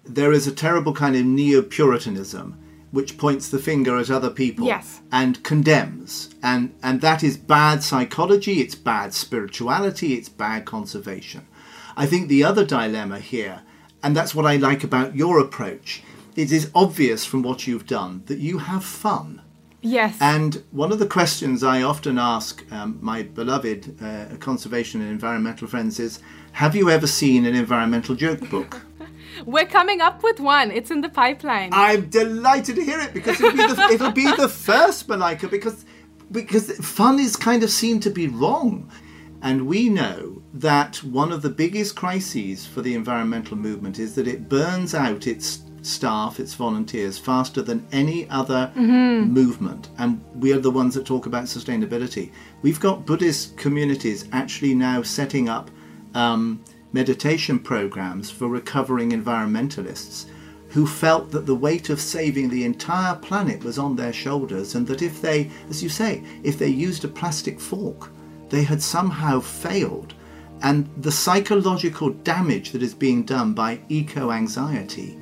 there 0.09 0.33
is 0.33 0.47
a 0.47 0.53
terrible 0.53 0.92
kind 0.92 1.16
of 1.16 1.25
neo 1.25 1.62
Puritanism 1.62 2.59
which 2.90 3.18
points 3.18 3.51
the 3.51 3.59
finger 3.59 3.99
at 3.99 4.11
other 4.11 4.31
people 4.31 4.64
Yes. 4.66 5.01
and 5.12 5.42
condemns. 5.44 6.31
And, 6.42 6.75
and 6.83 7.03
that 7.03 7.23
is 7.23 7.37
bad 7.37 7.83
psychology, 7.83 8.61
it's 8.61 8.75
bad 8.75 9.12
spirituality, 9.12 10.14
it's 10.14 10.31
bad 10.31 10.64
conservation. 10.64 11.47
I 11.97 12.07
think 12.07 12.29
the 12.29 12.44
other 12.44 12.64
dilemma 12.64 13.18
here, 13.18 13.61
and 14.03 14.16
that's 14.16 14.35
what 14.35 14.47
I 14.47 14.57
like 14.57 14.85
about 14.85 15.14
your 15.14 15.38
approach, 15.38 16.03
it 16.35 16.51
is 16.51 16.71
obvious 16.75 17.25
from 17.27 17.42
what 17.42 17.66
you've 17.66 17.87
done 17.87 18.23
that 18.27 18.38
you 18.38 18.59
have 18.59 18.85
fun. 18.85 19.42
Yes. 19.83 20.16
And 20.21 20.62
one 20.71 20.90
of 20.90 20.99
the 20.99 21.07
questions 21.07 21.62
I 21.62 21.83
often 21.83 22.18
ask 22.18 22.64
um, 22.73 22.99
my 23.03 23.23
beloved 23.23 24.03
uh, 24.03 24.37
conservation 24.38 25.01
and 25.01 25.11
environmental 25.11 25.68
friends 25.68 26.01
is 26.01 26.21
Have 26.53 26.75
you 26.75 26.90
ever 26.90 27.07
seen 27.07 27.44
an 27.44 27.55
environmental 27.55 28.14
joke 28.14 28.49
book? 28.51 28.83
We're 29.45 29.67
coming 29.67 30.01
up 30.01 30.23
with 30.23 30.41
one. 30.41 30.71
It's 30.71 30.91
in 30.91 31.01
the 31.01 31.09
pipeline. 31.09 31.71
I'm 31.73 32.09
delighted 32.09 32.77
to 32.77 32.85
hear 32.85 33.01
it 33.01 33.14
because 33.14 33.41
it'll 33.41 33.57
be 33.57 33.75
the, 33.75 33.88
it'll 33.93 34.12
be 34.12 34.31
the 34.37 34.49
first, 34.49 35.09
Malaika, 35.09 35.51
because, 35.51 35.85
because 36.31 36.73
fun 36.79 37.19
is 37.19 37.37
kind 37.37 37.62
of 37.62 37.71
seen 37.71 38.01
to 38.01 38.11
be 38.11 38.29
wrong. 38.29 38.91
And 39.41 39.67
we 39.67 39.88
know 39.88 40.43
that 40.55 40.97
one 41.05 41.33
of 41.33 41.43
the 41.43 41.51
biggest 41.51 41.95
crises 41.95 42.67
for 42.67 42.83
the 42.83 42.95
environmental 42.95 43.57
movement 43.57 43.99
is 43.99 44.14
that 44.17 44.27
it 44.27 44.49
burns 44.49 44.95
out 44.95 45.27
its 45.27 45.62
staff, 45.83 46.41
its 46.41 46.55
volunteers, 46.55 47.19
faster 47.19 47.62
than 47.62 47.87
any 47.93 48.29
other 48.31 48.73
movement. 48.75 49.91
And 49.99 50.25
we 50.35 50.53
are 50.53 50.59
the 50.59 50.71
ones 50.71 50.95
that 50.95 51.07
talk 51.07 51.27
about 51.27 51.45
sustainability. 51.45 52.33
We've 52.62 52.81
got 52.81 53.07
Buddhist 53.07 53.57
communities 53.57 54.29
actually 54.33 54.75
now 54.75 55.03
setting 55.03 55.49
up 55.49 55.71
um, 56.14 56.62
meditation 56.92 57.59
programs 57.59 58.31
for 58.31 58.48
recovering 58.48 59.11
environmentalists 59.11 60.27
who 60.68 60.87
felt 60.87 61.31
that 61.31 61.46
the 61.46 61.55
weight 61.55 61.88
of 61.88 62.01
saving 62.01 62.48
the 62.48 62.64
entire 62.64 63.14
planet 63.16 63.64
was 63.64 63.79
on 63.79 63.96
their 63.96 64.12
shoulders 64.12 64.74
and 64.74 64.87
that 64.87 65.03
if 65.03 65.20
they, 65.22 65.51
as 65.70 65.83
you 65.83 65.88
say, 65.88 66.22
if 66.42 66.59
they 66.59 66.68
used 66.68 67.05
a 67.05 67.09
plastic 67.09 67.59
fork, 67.59 68.11
they 68.51 68.62
had 68.62 68.83
somehow 68.83 69.40
failed. 69.40 70.14
And 70.62 70.88
the 70.96 71.12
psychological 71.12 72.11
damage 72.11 72.72
that 72.72 72.83
is 72.83 72.94
being 72.94 73.22
done 73.22 73.55
by 73.55 73.81
eco 73.88 74.33
anxiety 74.33 75.16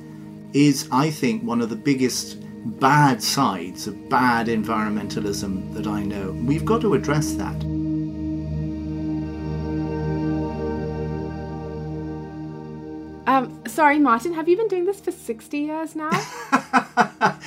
is, 0.53 0.89
I 0.91 1.11
think, 1.11 1.43
one 1.43 1.61
of 1.61 1.69
the 1.69 1.75
biggest 1.75 2.39
bad 2.79 3.21
sides 3.21 3.87
of 3.87 4.09
bad 4.09 4.47
environmentalism 4.47 5.73
that 5.75 5.87
I 5.87 6.03
know. 6.03 6.31
We've 6.45 6.65
got 6.65 6.81
to 6.81 6.95
address 6.95 7.33
that. 7.33 7.76
Sorry, 13.67 13.99
Martin, 13.99 14.33
have 14.33 14.47
you 14.47 14.57
been 14.57 14.67
doing 14.67 14.85
this 14.85 14.99
for 14.99 15.11
60 15.11 15.57
years 15.57 15.95
now? 15.95 16.09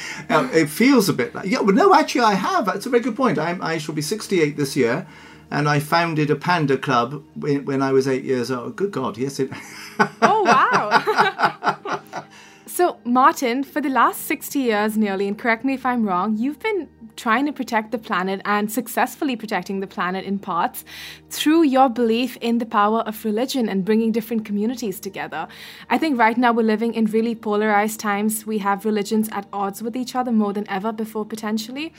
It 0.53 0.69
feels 0.69 1.09
a 1.09 1.13
bit 1.13 1.35
like 1.35 1.47
yeah. 1.47 1.61
Well, 1.61 1.75
no, 1.75 1.95
actually, 1.95 2.23
I 2.23 2.35
have. 2.35 2.67
That's 2.67 2.87
a 2.87 2.91
very 2.91 3.03
good 3.03 3.17
point. 3.17 3.39
I'm, 3.39 3.63
I 3.63 3.79
shall 3.79 3.95
be 3.95 4.03
68 4.03 4.57
this 4.57 4.77
year, 4.77 5.07
and 5.51 5.69
I 5.69 5.81
founded 5.81 6.31
a 6.31 6.37
panda 6.37 6.77
club 6.77 7.25
when, 7.35 7.65
when 7.65 7.83
I 7.83 7.93
was 7.93 8.07
eight 8.07 8.25
years 8.25 8.51
old. 8.51 8.77
Good 8.77 8.93
God, 8.93 9.19
yes, 9.19 9.41
it. 9.41 9.51
oh, 10.23 10.43
wow. 10.43 12.01
so, 12.67 12.99
Martin, 13.05 13.65
for 13.65 13.81
the 13.81 13.89
last 13.89 14.23
60 14.23 14.59
years 14.59 14.97
nearly, 14.97 15.29
and 15.29 15.39
correct 15.39 15.65
me 15.65 15.75
if 15.75 15.85
I'm 15.85 16.05
wrong, 16.05 16.37
you've 16.37 16.61
been 16.61 16.89
trying 17.21 17.45
to 17.45 17.53
protect 17.53 17.91
the 17.91 17.99
planet 17.99 18.41
and 18.47 18.73
successfully 18.73 19.37
protecting 19.37 19.81
the 19.81 19.87
planet 19.87 20.25
in 20.25 20.39
parts 20.39 20.85
through 21.29 21.63
your 21.63 21.89
belief 21.91 22.39
in 22.41 22.57
the 22.57 22.65
power 22.65 23.01
of 23.01 23.25
religion 23.27 23.69
and 23.69 23.85
bringing 23.85 24.11
different 24.11 24.43
communities 24.45 24.99
together. 24.99 25.47
I 25.91 25.99
think 25.99 26.19
right 26.19 26.39
now 26.39 26.53
we're 26.53 26.73
living 26.75 26.95
in 26.95 27.05
really 27.05 27.35
polarized 27.35 28.01
times. 28.01 28.47
We 28.47 28.59
have 28.59 28.87
religions 28.87 29.29
at 29.33 29.47
odds 29.53 29.83
with 29.83 29.97
each 29.97 30.15
other 30.15 30.33
more 30.33 30.55
than 30.55 30.69
ever 30.71 30.93
before, 30.93 31.27
potentially. 31.27 31.93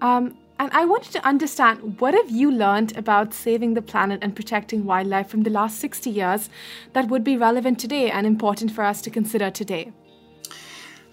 Um, 0.00 0.36
and 0.58 0.70
I 0.72 0.84
wanted 0.84 1.12
to 1.12 1.24
understand 1.24 2.00
what 2.00 2.14
have 2.14 2.30
you 2.30 2.50
learned 2.50 2.96
about 2.96 3.32
saving 3.32 3.74
the 3.74 3.82
planet 3.82 4.20
and 4.22 4.34
protecting 4.34 4.84
wildlife 4.84 5.28
from 5.28 5.42
the 5.42 5.50
last 5.50 5.78
60 5.78 6.10
years 6.10 6.50
that 6.94 7.08
would 7.08 7.22
be 7.22 7.36
relevant 7.36 7.78
today 7.78 8.10
and 8.10 8.26
important 8.26 8.72
for 8.72 8.82
us 8.82 9.00
to 9.02 9.10
consider 9.10 9.50
today? 9.50 9.92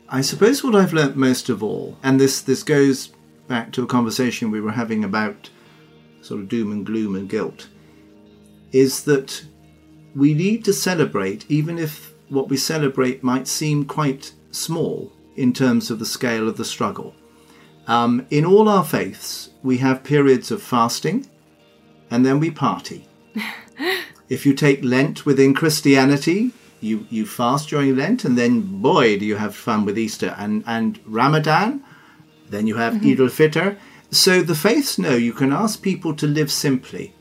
I 0.10 0.22
suppose 0.22 0.64
what 0.64 0.76
I've 0.76 0.94
learnt 0.94 1.16
most 1.16 1.48
of 1.48 1.64
all, 1.64 1.98
and 2.04 2.20
this 2.20 2.42
this 2.42 2.64
goes 2.64 3.12
back 3.52 3.74
to 3.74 3.84
a 3.84 3.88
conversation 3.98 4.50
we 4.50 4.62
were 4.62 4.72
having 4.72 5.04
about 5.04 5.50
sort 6.22 6.40
of 6.40 6.48
doom 6.48 6.72
and 6.72 6.86
gloom 6.86 7.18
and 7.18 7.28
guilt, 7.28 7.68
is 8.72 9.04
that 9.04 9.44
we 10.16 10.34
need 10.34 10.64
to 10.64 10.72
celebrate, 10.72 11.44
even 11.52 11.78
if 11.78 12.14
what 12.30 12.48
we 12.48 12.56
celebrate 12.56 13.26
might 13.26 13.50
seem 13.50 13.84
quite 13.84 14.32
small 14.52 15.12
in 15.36 15.52
terms 15.52 15.92
of 15.92 16.00
the 16.00 16.06
scale 16.06 16.48
of 16.48 16.56
the 16.56 16.64
struggle. 16.64 17.14
Um, 17.88 18.26
in 18.30 18.46
all 18.46 18.70
our 18.70 18.86
faiths, 18.86 19.50
we 19.64 19.80
have 19.80 20.02
periods 20.02 20.50
of 20.50 20.64
fasting 20.64 21.28
and 22.10 22.26
then 22.26 22.40
we 22.40 22.52
party. 22.52 23.06
if 24.30 24.46
you 24.46 24.54
take 24.54 24.82
Lent 24.82 25.26
within 25.26 25.54
Christianity, 25.54 26.52
you, 26.80 27.06
you 27.10 27.26
fast 27.26 27.68
during 27.68 27.98
Lent 27.98 28.24
and 28.24 28.38
then, 28.38 28.82
boy, 28.82 29.20
do 29.20 29.26
you 29.26 29.36
have 29.36 29.54
fun 29.54 29.84
with 29.84 30.00
Easter. 30.00 30.34
And, 30.38 30.64
and 30.66 31.02
Ramadan, 31.06 31.84
then 32.52 32.68
you 32.68 32.76
have 32.76 32.94
mm-hmm. 32.94 33.10
Eid 33.10 33.20
al 33.20 33.28
Fitr. 33.28 33.78
So 34.12 34.42
the 34.42 34.56
faiths 34.56 35.00
know 35.00 35.16
you 35.16 35.34
can 35.34 35.54
ask 35.54 35.82
people 35.82 36.14
to 36.16 36.28
live 36.28 36.52
simply 36.52 37.16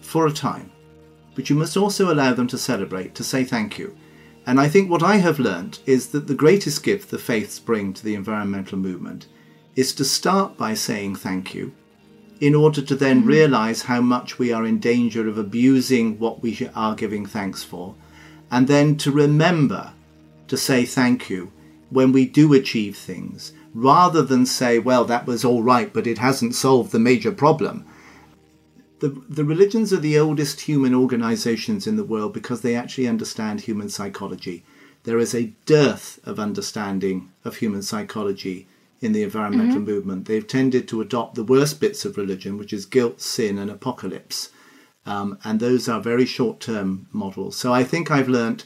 for 0.00 0.26
a 0.26 0.32
time, 0.32 0.70
but 1.34 1.50
you 1.50 1.56
must 1.56 1.76
also 1.76 2.12
allow 2.12 2.32
them 2.32 2.46
to 2.48 2.58
celebrate, 2.58 3.14
to 3.16 3.24
say 3.24 3.44
thank 3.44 3.78
you. 3.78 3.96
And 4.46 4.60
I 4.60 4.68
think 4.68 4.88
what 4.88 5.02
I 5.02 5.16
have 5.16 5.40
learnt 5.40 5.80
is 5.86 6.08
that 6.10 6.28
the 6.28 6.34
greatest 6.34 6.84
gift 6.84 7.10
the 7.10 7.18
faiths 7.18 7.58
bring 7.58 7.92
to 7.92 8.04
the 8.04 8.14
environmental 8.14 8.78
movement 8.78 9.26
is 9.74 9.92
to 9.94 10.04
start 10.04 10.56
by 10.56 10.72
saying 10.74 11.16
thank 11.16 11.52
you 11.52 11.72
in 12.40 12.54
order 12.54 12.82
to 12.82 12.94
then 12.94 13.20
mm-hmm. 13.20 13.28
realize 13.28 13.82
how 13.82 14.00
much 14.00 14.38
we 14.38 14.52
are 14.52 14.64
in 14.64 14.78
danger 14.78 15.28
of 15.28 15.38
abusing 15.38 16.18
what 16.18 16.42
we 16.42 16.68
are 16.74 16.94
giving 16.94 17.26
thanks 17.26 17.64
for, 17.64 17.94
and 18.50 18.68
then 18.68 18.96
to 18.96 19.10
remember 19.10 19.92
to 20.46 20.56
say 20.56 20.84
thank 20.84 21.28
you 21.28 21.50
when 21.90 22.12
we 22.12 22.26
do 22.26 22.52
achieve 22.52 22.96
things, 22.96 23.52
rather 23.76 24.22
than 24.22 24.46
say, 24.46 24.78
well, 24.78 25.04
that 25.04 25.26
was 25.26 25.44
all 25.44 25.62
right, 25.62 25.92
but 25.92 26.06
it 26.06 26.16
hasn't 26.16 26.54
solved 26.54 26.92
the 26.92 26.98
major 26.98 27.30
problem. 27.30 27.84
The, 29.00 29.22
the 29.28 29.44
religions 29.44 29.92
are 29.92 29.98
the 29.98 30.18
oldest 30.18 30.62
human 30.62 30.94
organizations 30.94 31.86
in 31.86 31.96
the 31.96 32.04
world 32.04 32.32
because 32.32 32.62
they 32.62 32.74
actually 32.74 33.06
understand 33.06 33.60
human 33.60 33.90
psychology. 33.90 34.64
There 35.04 35.18
is 35.18 35.34
a 35.34 35.52
dearth 35.66 36.18
of 36.24 36.40
understanding 36.40 37.30
of 37.44 37.56
human 37.56 37.82
psychology 37.82 38.66
in 39.02 39.12
the 39.12 39.22
environmental 39.22 39.80
movement. 39.80 40.24
They've 40.24 40.46
tended 40.46 40.88
to 40.88 41.02
adopt 41.02 41.34
the 41.34 41.44
worst 41.44 41.78
bits 41.78 42.06
of 42.06 42.16
religion, 42.16 42.56
which 42.56 42.72
is 42.72 42.86
guilt, 42.86 43.20
sin, 43.20 43.58
and 43.58 43.70
apocalypse. 43.70 44.48
Um, 45.04 45.38
and 45.44 45.60
those 45.60 45.86
are 45.86 46.00
very 46.00 46.24
short 46.24 46.60
term 46.60 47.08
models. 47.12 47.56
So 47.56 47.74
I 47.74 47.84
think 47.84 48.10
I've 48.10 48.28
learnt 48.28 48.64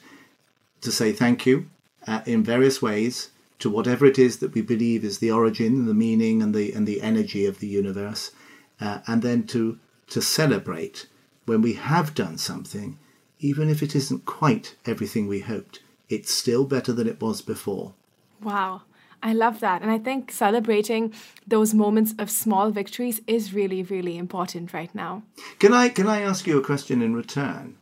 to 0.83 0.92
say 0.92 1.11
thank 1.11 1.46
you 1.46 1.68
uh, 2.07 2.20
in 2.27 2.44
various 2.44 2.81
ways 2.81 3.31
to 3.61 3.70
whatever 3.70 4.05
it 4.05 4.18
is 4.18 4.38
that 4.38 4.55
we 4.55 4.62
believe 4.62 5.05
is 5.05 5.18
the 5.18 5.31
origin, 5.31 5.75
and 5.75 5.88
the 5.88 5.94
meaning, 5.94 6.42
and 6.42 6.55
the 6.55 6.73
and 6.73 6.87
the 6.87 7.01
energy 7.01 7.46
of 7.46 7.61
the 7.61 7.68
universe, 7.68 8.33
uh, 8.81 8.99
and 9.07 9.23
then 9.23 9.46
to 9.49 9.79
to 10.09 10.20
celebrate 10.20 11.07
when 11.46 11.62
we 11.62 11.75
have 11.75 12.14
done 12.14 12.38
something, 12.38 12.99
even 13.38 13.68
if 13.70 13.83
it 13.83 13.94
isn't 13.94 14.25
quite 14.25 14.77
everything 14.85 15.27
we 15.27 15.40
hoped, 15.40 15.81
it's 16.09 16.33
still 16.33 16.64
better 16.64 16.92
than 16.92 17.09
it 17.09 17.20
was 17.20 17.42
before. 17.42 17.94
Wow. 18.42 18.83
I 19.23 19.33
love 19.33 19.61
that. 19.61 19.83
And 19.83 19.90
I 19.90 19.99
think 19.99 20.33
celebrating 20.33 21.12
those 21.46 21.75
moments 21.75 22.14
of 22.18 22.31
small 22.31 22.70
victories 22.70 23.20
is 23.27 23.53
really, 23.53 23.83
really 23.83 24.16
important 24.16 24.73
right 24.73 24.94
now. 24.94 25.23
Can 25.59 25.75
I 25.75 25.88
can 25.88 26.07
I 26.07 26.20
ask 26.23 26.46
you 26.46 26.59
a 26.59 26.64
question 26.64 27.03
in 27.03 27.14
return? 27.14 27.77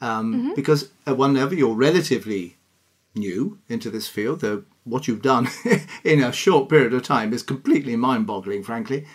Um, 0.00 0.34
mm-hmm. 0.34 0.54
Because 0.54 0.90
at 1.06 1.16
one 1.16 1.34
level, 1.34 1.56
you're 1.56 1.74
relatively 1.74 2.56
new 3.14 3.58
into 3.68 3.90
this 3.90 4.08
field, 4.08 4.40
though 4.40 4.64
what 4.84 5.06
you've 5.06 5.22
done 5.22 5.48
in 6.04 6.22
a 6.22 6.32
short 6.32 6.68
period 6.68 6.92
of 6.92 7.02
time 7.02 7.32
is 7.32 7.42
completely 7.42 7.96
mind 7.96 8.26
boggling, 8.26 8.62
frankly. 8.62 9.06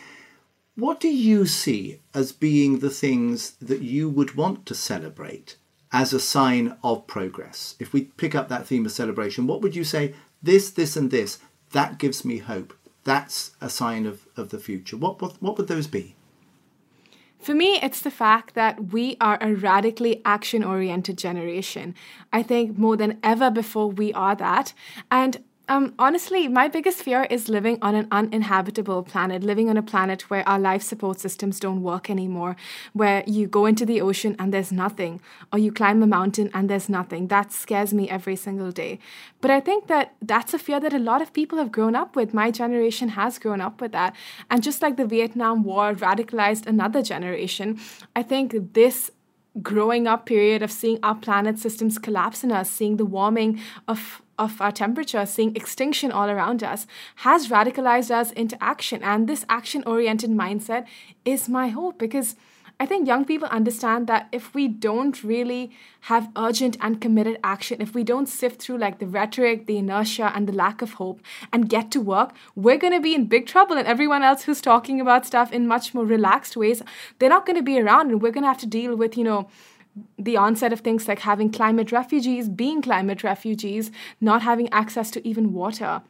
What 0.76 1.00
do 1.00 1.08
you 1.08 1.46
see 1.46 2.02
as 2.14 2.32
being 2.32 2.80
the 2.80 2.90
things 2.90 3.52
that 3.54 3.82
you 3.82 4.10
would 4.10 4.36
want 4.36 4.66
to 4.68 4.76
celebrate 4.76 5.58
as 5.92 6.14
a 6.14 6.20
sign 6.20 6.78
of 6.84 7.08
progress? 7.08 7.76
If 7.80 7.94
we 7.94 8.04
pick 8.04 8.36
up 8.36 8.48
that 8.50 8.68
theme 8.68 8.86
of 8.86 8.92
celebration, 8.92 9.48
what 9.48 9.62
would 9.62 9.76
you 9.76 9.84
say? 9.84 10.14
This, 10.42 10.70
this, 10.70 10.96
and 10.96 11.10
this, 11.10 11.40
that 11.72 11.98
gives 11.98 12.24
me 12.24 12.38
hope. 12.38 12.76
That's 13.06 13.52
a 13.60 13.70
sign 13.70 14.06
of, 14.06 14.28
of 14.38 14.50
the 14.50 14.60
future. 14.60 14.98
What, 14.98 15.22
what, 15.22 15.42
what 15.42 15.58
would 15.58 15.68
those 15.68 15.88
be? 15.88 16.17
For 17.40 17.54
me, 17.54 17.80
it's 17.82 18.02
the 18.02 18.12
fact 18.12 18.56
that 18.56 18.92
we 18.92 19.16
are 19.22 19.38
a 19.40 19.54
radically 19.54 20.22
action 20.26 20.64
oriented 20.64 21.18
generation. 21.18 21.96
I 22.34 22.44
think 22.44 22.78
more 22.78 22.98
than 22.98 23.20
ever 23.24 23.52
before, 23.52 23.90
we 23.90 24.12
are 24.14 24.36
that. 24.36 24.74
And 25.12 25.44
um, 25.70 25.94
honestly, 26.00 26.48
my 26.48 26.68
biggest 26.68 27.04
fear 27.04 27.24
is 27.30 27.50
living 27.50 27.78
on 27.82 27.94
an 27.94 28.08
uninhabitable 28.12 29.04
planet, 29.04 29.44
living 29.44 29.70
on 29.70 29.76
a 29.76 29.82
planet 29.82 30.30
where 30.30 30.48
our 30.48 30.58
life 30.58 30.82
support 30.82 31.20
systems 31.20 31.60
don't 31.60 31.84
work 31.84 32.10
anymore, 32.10 32.56
where 32.94 33.24
you 33.28 33.48
go 33.48 33.66
into 33.66 33.86
the 33.86 34.00
ocean 34.00 34.36
and 34.40 34.54
there's 34.54 34.72
nothing, 34.72 35.20
or 35.52 35.60
you 35.60 35.72
climb 35.72 36.02
a 36.02 36.08
mountain 36.08 36.50
and 36.54 36.70
there's 36.70 36.88
nothing. 36.88 37.28
That 37.28 37.52
scares 37.52 37.94
me 37.94 38.10
every 38.10 38.38
single 38.38 38.72
day. 38.72 39.00
But 39.42 39.52
I 39.52 39.60
think 39.60 39.88
that 39.88 40.16
that's 40.22 40.54
a 40.54 40.60
fear 40.60 40.80
that 40.80 40.94
a 40.94 41.00
lot 41.00 41.22
of 41.22 41.34
people 41.34 41.58
have 41.58 41.72
grown 41.72 41.96
up 41.96 42.16
with. 42.16 42.34
My 42.34 42.50
generation 42.50 43.10
has 43.10 43.38
grown 43.38 43.60
up 43.60 43.82
with 43.82 43.92
that. 43.92 44.16
And 44.50 44.64
just 44.64 44.82
like 44.82 44.96
the 44.96 45.06
Vietnam 45.06 45.64
War 45.64 45.94
radicalized 45.94 46.66
another 46.66 47.02
generation, 47.02 47.80
I 48.16 48.24
think 48.24 48.74
this 48.74 49.12
growing 49.62 50.08
up 50.08 50.26
period 50.26 50.62
of 50.62 50.72
seeing 50.72 51.00
our 51.04 51.16
planet 51.16 51.60
systems 51.60 51.98
collapse 51.98 52.44
in 52.44 52.52
us, 52.52 52.70
seeing 52.70 52.98
the 52.98 53.06
warming 53.06 53.60
of 53.88 54.22
of 54.38 54.62
our 54.62 54.72
temperature, 54.72 55.26
seeing 55.26 55.56
extinction 55.56 56.12
all 56.12 56.30
around 56.30 56.64
us, 56.64 56.88
has 57.18 57.50
radicalized 57.50 58.12
us 58.12 58.32
into 58.32 58.62
action. 58.64 59.04
And 59.04 59.28
this 59.28 59.46
action 59.50 59.84
oriented 59.86 60.30
mindset 60.30 60.86
is 61.26 61.50
my 61.50 61.70
hope 61.70 61.98
because 61.98 62.36
I 62.80 62.86
think 62.86 63.08
young 63.08 63.26
people 63.26 63.48
understand 63.48 64.06
that 64.06 64.28
if 64.32 64.54
we 64.54 64.68
don't 64.68 65.24
really 65.24 65.72
have 66.02 66.30
urgent 66.38 66.78
and 66.80 67.02
committed 67.02 67.40
action, 67.44 67.82
if 67.82 67.96
we 67.96 68.04
don't 68.04 68.30
sift 68.30 68.62
through 68.62 68.78
like 68.78 69.00
the 69.00 69.08
rhetoric, 69.08 69.66
the 69.66 69.78
inertia, 69.78 70.32
and 70.36 70.48
the 70.48 70.54
lack 70.54 70.84
of 70.84 70.94
hope 70.94 71.20
and 71.52 71.70
get 71.70 71.90
to 71.92 72.02
work, 72.02 72.36
we're 72.56 72.78
going 72.78 72.94
to 72.94 73.00
be 73.00 73.16
in 73.16 73.26
big 73.26 73.48
trouble. 73.48 73.78
And 73.78 73.88
everyone 73.88 74.22
else 74.22 74.44
who's 74.44 74.62
talking 74.62 75.02
about 75.02 75.26
stuff 75.26 75.52
in 75.52 75.68
much 75.68 75.96
more 75.96 76.06
relaxed 76.06 76.56
ways, 76.56 76.84
they're 77.18 77.30
not 77.30 77.48
going 77.48 77.58
to 77.58 77.64
be 77.64 77.80
around. 77.80 78.12
And 78.12 78.22
we're 78.22 78.32
going 78.32 78.44
to 78.44 78.50
have 78.50 78.60
to 78.60 78.68
deal 78.68 78.96
with, 78.96 79.18
you 79.18 79.24
know, 79.24 79.50
the 80.18 80.38
onset 80.38 80.74
of 80.74 80.82
things 80.82 81.08
like 81.08 81.20
having 81.20 81.52
climate 81.52 81.92
refugees, 81.92 82.50
being 82.50 82.82
climate 82.82 83.24
refugees, 83.24 83.92
not 84.20 84.42
having 84.42 84.70
access 84.70 85.12
to 85.12 85.28
even 85.28 85.54
water. 85.54 86.02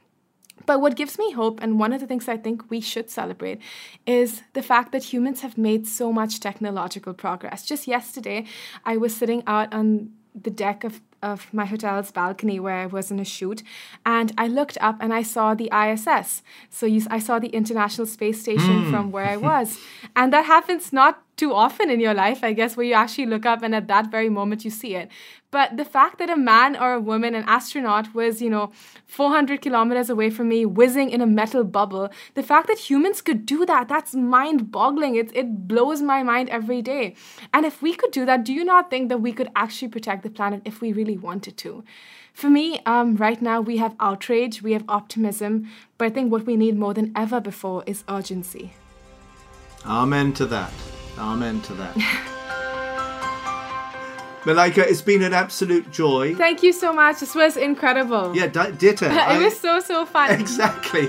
But 0.65 0.81
what 0.81 0.95
gives 0.95 1.19
me 1.19 1.31
hope, 1.31 1.61
and 1.61 1.79
one 1.79 1.93
of 1.93 2.01
the 2.01 2.07
things 2.07 2.27
I 2.27 2.37
think 2.37 2.69
we 2.69 2.81
should 2.81 3.09
celebrate, 3.09 3.61
is 4.05 4.41
the 4.53 4.63
fact 4.63 4.91
that 4.91 5.13
humans 5.13 5.41
have 5.41 5.57
made 5.57 5.87
so 5.87 6.11
much 6.11 6.39
technological 6.39 7.13
progress. 7.13 7.63
Just 7.63 7.87
yesterday, 7.87 8.45
I 8.83 8.97
was 8.97 9.15
sitting 9.15 9.43
out 9.45 9.73
on 9.73 10.11
the 10.33 10.49
deck 10.49 10.83
of 10.83 11.01
of 11.21 11.53
my 11.53 11.65
hotel's 11.65 12.11
balcony 12.11 12.59
where 12.59 12.75
I 12.75 12.85
was 12.85 13.11
in 13.11 13.19
a 13.19 13.25
shoot, 13.25 13.63
and 14.05 14.31
I 14.37 14.47
looked 14.47 14.77
up 14.81 14.97
and 14.99 15.13
I 15.13 15.23
saw 15.23 15.53
the 15.53 15.69
ISS. 15.73 16.43
So 16.69 16.85
you, 16.85 17.05
I 17.09 17.19
saw 17.19 17.39
the 17.39 17.49
International 17.49 18.07
Space 18.07 18.41
Station 18.41 18.85
mm. 18.85 18.91
from 18.91 19.11
where 19.11 19.25
I 19.25 19.37
was, 19.51 19.79
and 20.15 20.31
that 20.33 20.45
happens 20.45 20.93
not 20.93 21.23
too 21.37 21.53
often 21.53 21.89
in 21.89 21.99
your 21.99 22.15
life, 22.15 22.43
I 22.43 22.51
guess, 22.53 22.75
where 22.75 22.85
you 22.85 22.93
actually 22.93 23.27
look 23.27 23.45
up 23.45 23.61
and 23.61 23.73
at 23.75 23.87
that 23.87 24.09
very 24.09 24.29
moment 24.29 24.65
you 24.65 24.71
see 24.71 24.95
it. 24.95 25.09
But 25.49 25.77
the 25.77 25.85
fact 25.85 26.19
that 26.19 26.29
a 26.29 26.35
man 26.35 26.75
or 26.75 26.93
a 26.93 26.99
woman, 26.99 27.33
an 27.33 27.45
astronaut, 27.47 28.13
was, 28.13 28.41
you 28.41 28.49
know, 28.49 28.71
400 29.05 29.61
kilometers 29.61 30.09
away 30.09 30.29
from 30.29 30.49
me, 30.49 30.65
whizzing 30.65 31.09
in 31.09 31.21
a 31.21 31.25
metal 31.25 31.63
bubble, 31.63 32.09
the 32.33 32.43
fact 32.43 32.67
that 32.67 32.89
humans 32.89 33.21
could 33.21 33.45
do 33.45 33.65
that, 33.65 33.87
that's 33.87 34.13
mind 34.13 34.71
boggling. 34.71 35.15
It, 35.15 35.31
it 35.33 35.67
blows 35.67 36.01
my 36.01 36.21
mind 36.21 36.49
every 36.49 36.81
day. 36.81 37.15
And 37.53 37.65
if 37.65 37.81
we 37.81 37.95
could 37.95 38.11
do 38.11 38.25
that, 38.25 38.43
do 38.43 38.53
you 38.53 38.65
not 38.65 38.89
think 38.89 39.07
that 39.07 39.21
we 39.21 39.31
could 39.31 39.49
actually 39.55 39.87
protect 39.87 40.23
the 40.23 40.29
planet 40.29 40.61
if 40.65 40.81
we 40.81 40.91
really 40.91 41.17
wanted 41.17 41.55
to? 41.57 41.83
For 42.33 42.49
me, 42.49 42.81
um, 42.85 43.15
right 43.15 43.41
now, 43.41 43.61
we 43.61 43.77
have 43.77 43.95
outrage, 44.01 44.61
we 44.61 44.73
have 44.73 44.83
optimism, 44.89 45.69
but 45.97 46.05
I 46.05 46.09
think 46.09 46.29
what 46.29 46.45
we 46.45 46.57
need 46.57 46.77
more 46.77 46.93
than 46.93 47.13
ever 47.15 47.39
before 47.39 47.83
is 47.87 48.03
urgency. 48.09 48.73
Amen 49.85 50.33
to 50.33 50.45
that. 50.47 50.73
Amen 51.17 51.61
to 51.61 51.73
that. 51.75 52.33
Malaika, 54.47 54.77
it's 54.77 55.01
been 55.01 55.23
an 55.23 55.33
absolute 55.33 55.91
joy. 55.91 56.33
Thank 56.33 56.63
you 56.63 56.71
so 56.71 56.93
much. 56.93 57.19
This 57.19 57.35
was 57.35 57.57
incredible. 57.57 58.33
Yeah, 58.33 58.47
d- 58.47 58.71
ditto. 58.77 59.05
it 59.11 59.11
I, 59.11 59.43
was 59.43 59.59
so, 59.59 59.81
so 59.81 60.05
fun. 60.05 60.39
Exactly. 60.39 61.07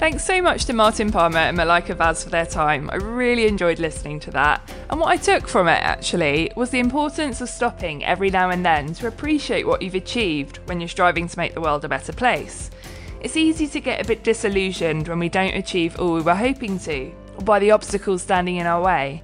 Thanks 0.00 0.24
so 0.24 0.42
much 0.42 0.64
to 0.64 0.72
Martin 0.72 1.12
Palmer 1.12 1.38
and 1.38 1.56
Malaika 1.56 1.94
Vaz 1.94 2.24
for 2.24 2.30
their 2.30 2.46
time. 2.46 2.90
I 2.90 2.96
really 2.96 3.46
enjoyed 3.46 3.78
listening 3.78 4.18
to 4.20 4.32
that. 4.32 4.68
And 4.90 4.98
what 4.98 5.10
I 5.10 5.16
took 5.18 5.46
from 5.46 5.68
it, 5.68 5.80
actually, 5.80 6.50
was 6.56 6.70
the 6.70 6.80
importance 6.80 7.40
of 7.40 7.48
stopping 7.48 8.04
every 8.04 8.30
now 8.30 8.50
and 8.50 8.66
then 8.66 8.92
to 8.94 9.06
appreciate 9.06 9.68
what 9.68 9.82
you've 9.82 9.94
achieved 9.94 10.56
when 10.66 10.80
you're 10.80 10.88
striving 10.88 11.28
to 11.28 11.38
make 11.38 11.54
the 11.54 11.60
world 11.60 11.84
a 11.84 11.88
better 11.88 12.12
place. 12.12 12.72
It's 13.20 13.36
easy 13.36 13.68
to 13.68 13.80
get 13.80 14.04
a 14.04 14.08
bit 14.08 14.24
disillusioned 14.24 15.06
when 15.06 15.20
we 15.20 15.28
don't 15.28 15.54
achieve 15.54 15.96
all 16.00 16.14
we 16.14 16.22
were 16.22 16.34
hoping 16.34 16.80
to, 16.80 17.12
or 17.36 17.44
by 17.44 17.60
the 17.60 17.70
obstacles 17.70 18.22
standing 18.22 18.56
in 18.56 18.66
our 18.66 18.82
way. 18.82 19.22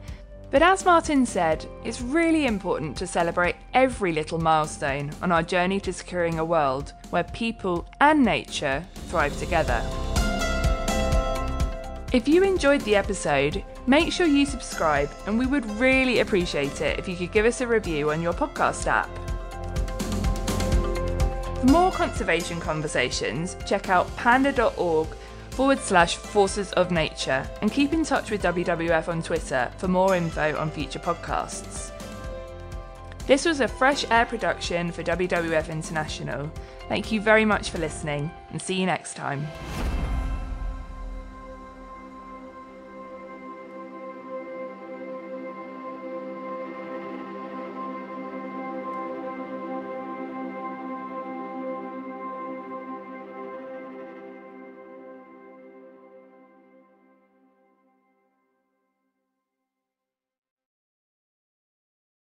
But 0.52 0.60
as 0.60 0.84
Martin 0.84 1.24
said, 1.24 1.64
it's 1.82 2.02
really 2.02 2.44
important 2.44 2.94
to 2.98 3.06
celebrate 3.06 3.56
every 3.72 4.12
little 4.12 4.38
milestone 4.38 5.10
on 5.22 5.32
our 5.32 5.42
journey 5.42 5.80
to 5.80 5.94
securing 5.94 6.38
a 6.38 6.44
world 6.44 6.92
where 7.08 7.24
people 7.24 7.86
and 8.02 8.22
nature 8.22 8.84
thrive 9.08 9.36
together. 9.38 9.82
If 12.12 12.28
you 12.28 12.42
enjoyed 12.42 12.82
the 12.82 12.96
episode, 12.96 13.64
make 13.86 14.12
sure 14.12 14.26
you 14.26 14.44
subscribe, 14.44 15.10
and 15.26 15.38
we 15.38 15.46
would 15.46 15.64
really 15.80 16.20
appreciate 16.20 16.82
it 16.82 16.98
if 16.98 17.08
you 17.08 17.16
could 17.16 17.32
give 17.32 17.46
us 17.46 17.62
a 17.62 17.66
review 17.66 18.10
on 18.10 18.20
your 18.20 18.34
podcast 18.34 18.86
app. 18.86 19.08
For 21.60 21.66
more 21.66 21.90
conservation 21.92 22.60
conversations, 22.60 23.56
check 23.64 23.88
out 23.88 24.14
panda.org 24.16 25.08
forward 25.52 25.78
slash 25.78 26.16
forces 26.16 26.72
of 26.72 26.90
nature 26.90 27.48
and 27.60 27.70
keep 27.70 27.92
in 27.92 28.04
touch 28.04 28.30
with 28.30 28.42
WWF 28.42 29.08
on 29.08 29.22
Twitter 29.22 29.70
for 29.76 29.86
more 29.86 30.16
info 30.16 30.56
on 30.58 30.70
future 30.70 30.98
podcasts. 30.98 31.90
This 33.26 33.44
was 33.44 33.60
a 33.60 33.68
fresh 33.68 34.04
air 34.10 34.26
production 34.26 34.90
for 34.90 35.02
WWF 35.02 35.68
International. 35.68 36.50
Thank 36.88 37.12
you 37.12 37.20
very 37.20 37.44
much 37.44 37.70
for 37.70 37.78
listening 37.78 38.30
and 38.50 38.60
see 38.60 38.74
you 38.74 38.86
next 38.86 39.14
time. 39.14 39.46